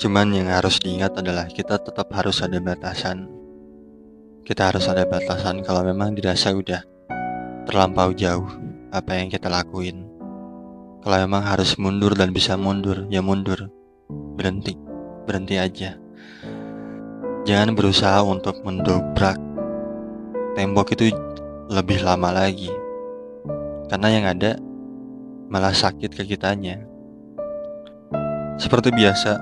Cuman 0.00 0.32
yang 0.32 0.48
harus 0.48 0.80
diingat 0.80 1.14
adalah 1.20 1.46
kita 1.46 1.78
tetap 1.78 2.08
harus 2.16 2.40
ada 2.40 2.56
batasan. 2.58 3.28
Kita 4.42 4.72
harus 4.72 4.88
ada 4.88 5.04
batasan 5.04 5.60
kalau 5.60 5.84
memang 5.84 6.16
dirasa 6.16 6.50
udah 6.50 6.82
terlampau 7.68 8.10
jauh 8.16 8.48
apa 8.90 9.20
yang 9.20 9.28
kita 9.28 9.52
lakuin. 9.52 10.08
Kalau 11.04 11.20
memang 11.20 11.44
harus 11.44 11.76
mundur 11.76 12.16
dan 12.16 12.32
bisa 12.32 12.56
mundur, 12.56 13.04
ya 13.12 13.20
mundur. 13.20 13.68
Berhenti, 14.34 14.74
berhenti 15.24 15.56
aja. 15.58 15.96
Jangan 17.44 17.76
berusaha 17.76 18.24
untuk 18.24 18.60
mendobrak 18.64 19.36
tembok 20.56 20.96
itu 20.96 21.12
lebih 21.68 22.00
lama 22.00 22.32
lagi. 22.32 22.72
Karena 23.90 24.08
yang 24.08 24.24
ada 24.30 24.56
malah 25.52 25.76
sakit 25.76 26.10
ke 26.14 26.24
kitanya. 26.24 26.80
Seperti 28.56 28.94
biasa, 28.94 29.36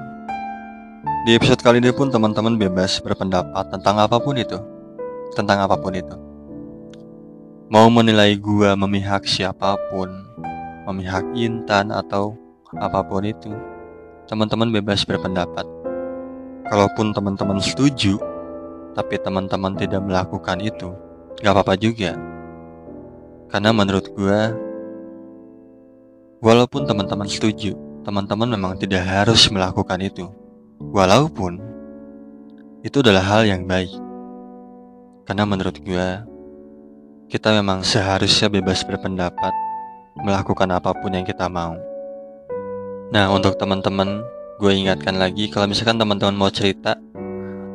di 1.23 1.39
episode 1.39 1.63
kali 1.63 1.79
ini 1.79 1.95
pun 1.95 2.11
teman-teman 2.11 2.59
bebas 2.59 2.99
berpendapat 2.99 3.71
tentang 3.71 4.03
apa 4.03 4.19
pun 4.19 4.35
itu. 4.35 4.59
Tentang 5.39 5.63
apa 5.63 5.79
pun 5.79 5.95
itu. 5.95 6.17
Mau 7.71 7.89
menilai 7.89 8.37
gua 8.37 8.75
memihak 8.75 9.25
siapa 9.25 9.79
pun, 9.89 10.11
memihak 10.91 11.25
Intan 11.39 11.95
atau 11.95 12.37
apa 12.77 13.01
pun 13.07 13.25
itu. 13.25 13.55
Teman-teman 14.31 14.71
bebas 14.71 15.03
berpendapat. 15.03 15.67
Kalaupun 16.69 17.11
teman-teman 17.11 17.59
setuju, 17.59 18.17
tapi 18.95 19.19
teman-teman 19.21 19.75
tidak 19.77 20.01
melakukan 20.05 20.63
itu, 20.63 20.95
gak 21.43 21.53
apa-apa 21.53 21.75
juga. 21.77 22.15
Karena 23.53 23.75
menurut 23.75 24.09
gua, 24.17 24.57
walaupun 26.41 26.89
teman-teman 26.89 27.29
setuju, 27.29 27.77
teman-teman 28.03 28.57
memang 28.57 28.73
tidak 28.79 29.05
harus 29.05 29.51
melakukan 29.53 30.01
itu. 30.01 30.27
Walaupun 30.81 31.61
itu 32.83 32.99
adalah 32.99 33.23
hal 33.23 33.47
yang 33.47 33.63
baik. 33.63 33.95
Karena 35.23 35.47
menurut 35.47 35.79
gue, 35.79 36.09
kita 37.31 37.55
memang 37.55 37.87
seharusnya 37.87 38.51
bebas 38.51 38.83
berpendapat, 38.83 39.55
melakukan 40.19 40.67
apa 40.75 40.91
pun 40.91 41.15
yang 41.15 41.23
kita 41.23 41.47
mau. 41.47 41.79
Nah, 43.13 43.29
untuk 43.29 43.61
teman-teman, 43.61 44.25
gue 44.57 44.73
ingatkan 44.73 45.21
lagi 45.21 45.53
kalau 45.53 45.69
misalkan 45.69 46.01
teman-teman 46.01 46.33
mau 46.33 46.49
cerita 46.49 46.97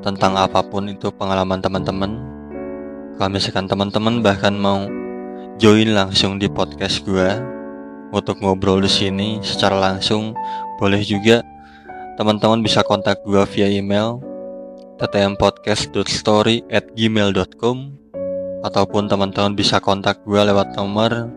tentang 0.02 0.34
apa 0.34 0.65
pun 0.65 0.89
itu 0.89 1.13
pengalaman 1.13 1.62
teman-teman, 1.62 2.17
kalau 3.21 3.30
misalkan 3.30 3.69
teman-teman 3.69 4.26
bahkan 4.26 4.58
mau 4.58 4.89
join 5.62 5.93
langsung 5.93 6.41
di 6.41 6.50
podcast 6.50 7.06
gue 7.06 7.38
untuk 8.10 8.41
ngobrol 8.41 8.82
di 8.82 8.89
sini 8.89 9.38
secara 9.45 9.78
langsung, 9.78 10.34
boleh 10.82 11.06
juga 11.06 11.45
teman-teman 12.17 12.65
bisa 12.65 12.82
kontak 12.82 13.21
gue 13.21 13.45
via 13.54 13.69
email 13.69 14.17
ttmpodcast.story@gmail.com 14.97 17.78
ataupun 18.65 19.06
teman-teman 19.06 19.54
bisa 19.54 19.78
kontak 19.78 20.17
gue 20.26 20.41
lewat 20.41 20.73
nomor 20.73 21.30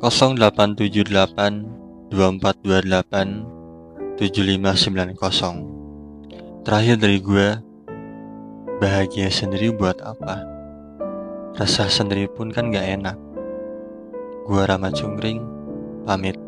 0878 0.00 1.83
2428 2.14 4.22
7590 4.22 6.62
Terakhir 6.62 6.94
dari 6.94 7.18
gue 7.18 7.58
Bahagia 8.78 9.26
sendiri 9.26 9.74
buat 9.74 9.98
apa? 9.98 10.46
Rasa 11.58 11.90
sendiri 11.90 12.30
pun 12.30 12.54
kan 12.54 12.70
gak 12.70 12.86
enak. 12.86 13.18
Gue 14.46 14.62
Rama 14.62 14.94
Cungring 14.94 15.42
Pamit 16.06 16.38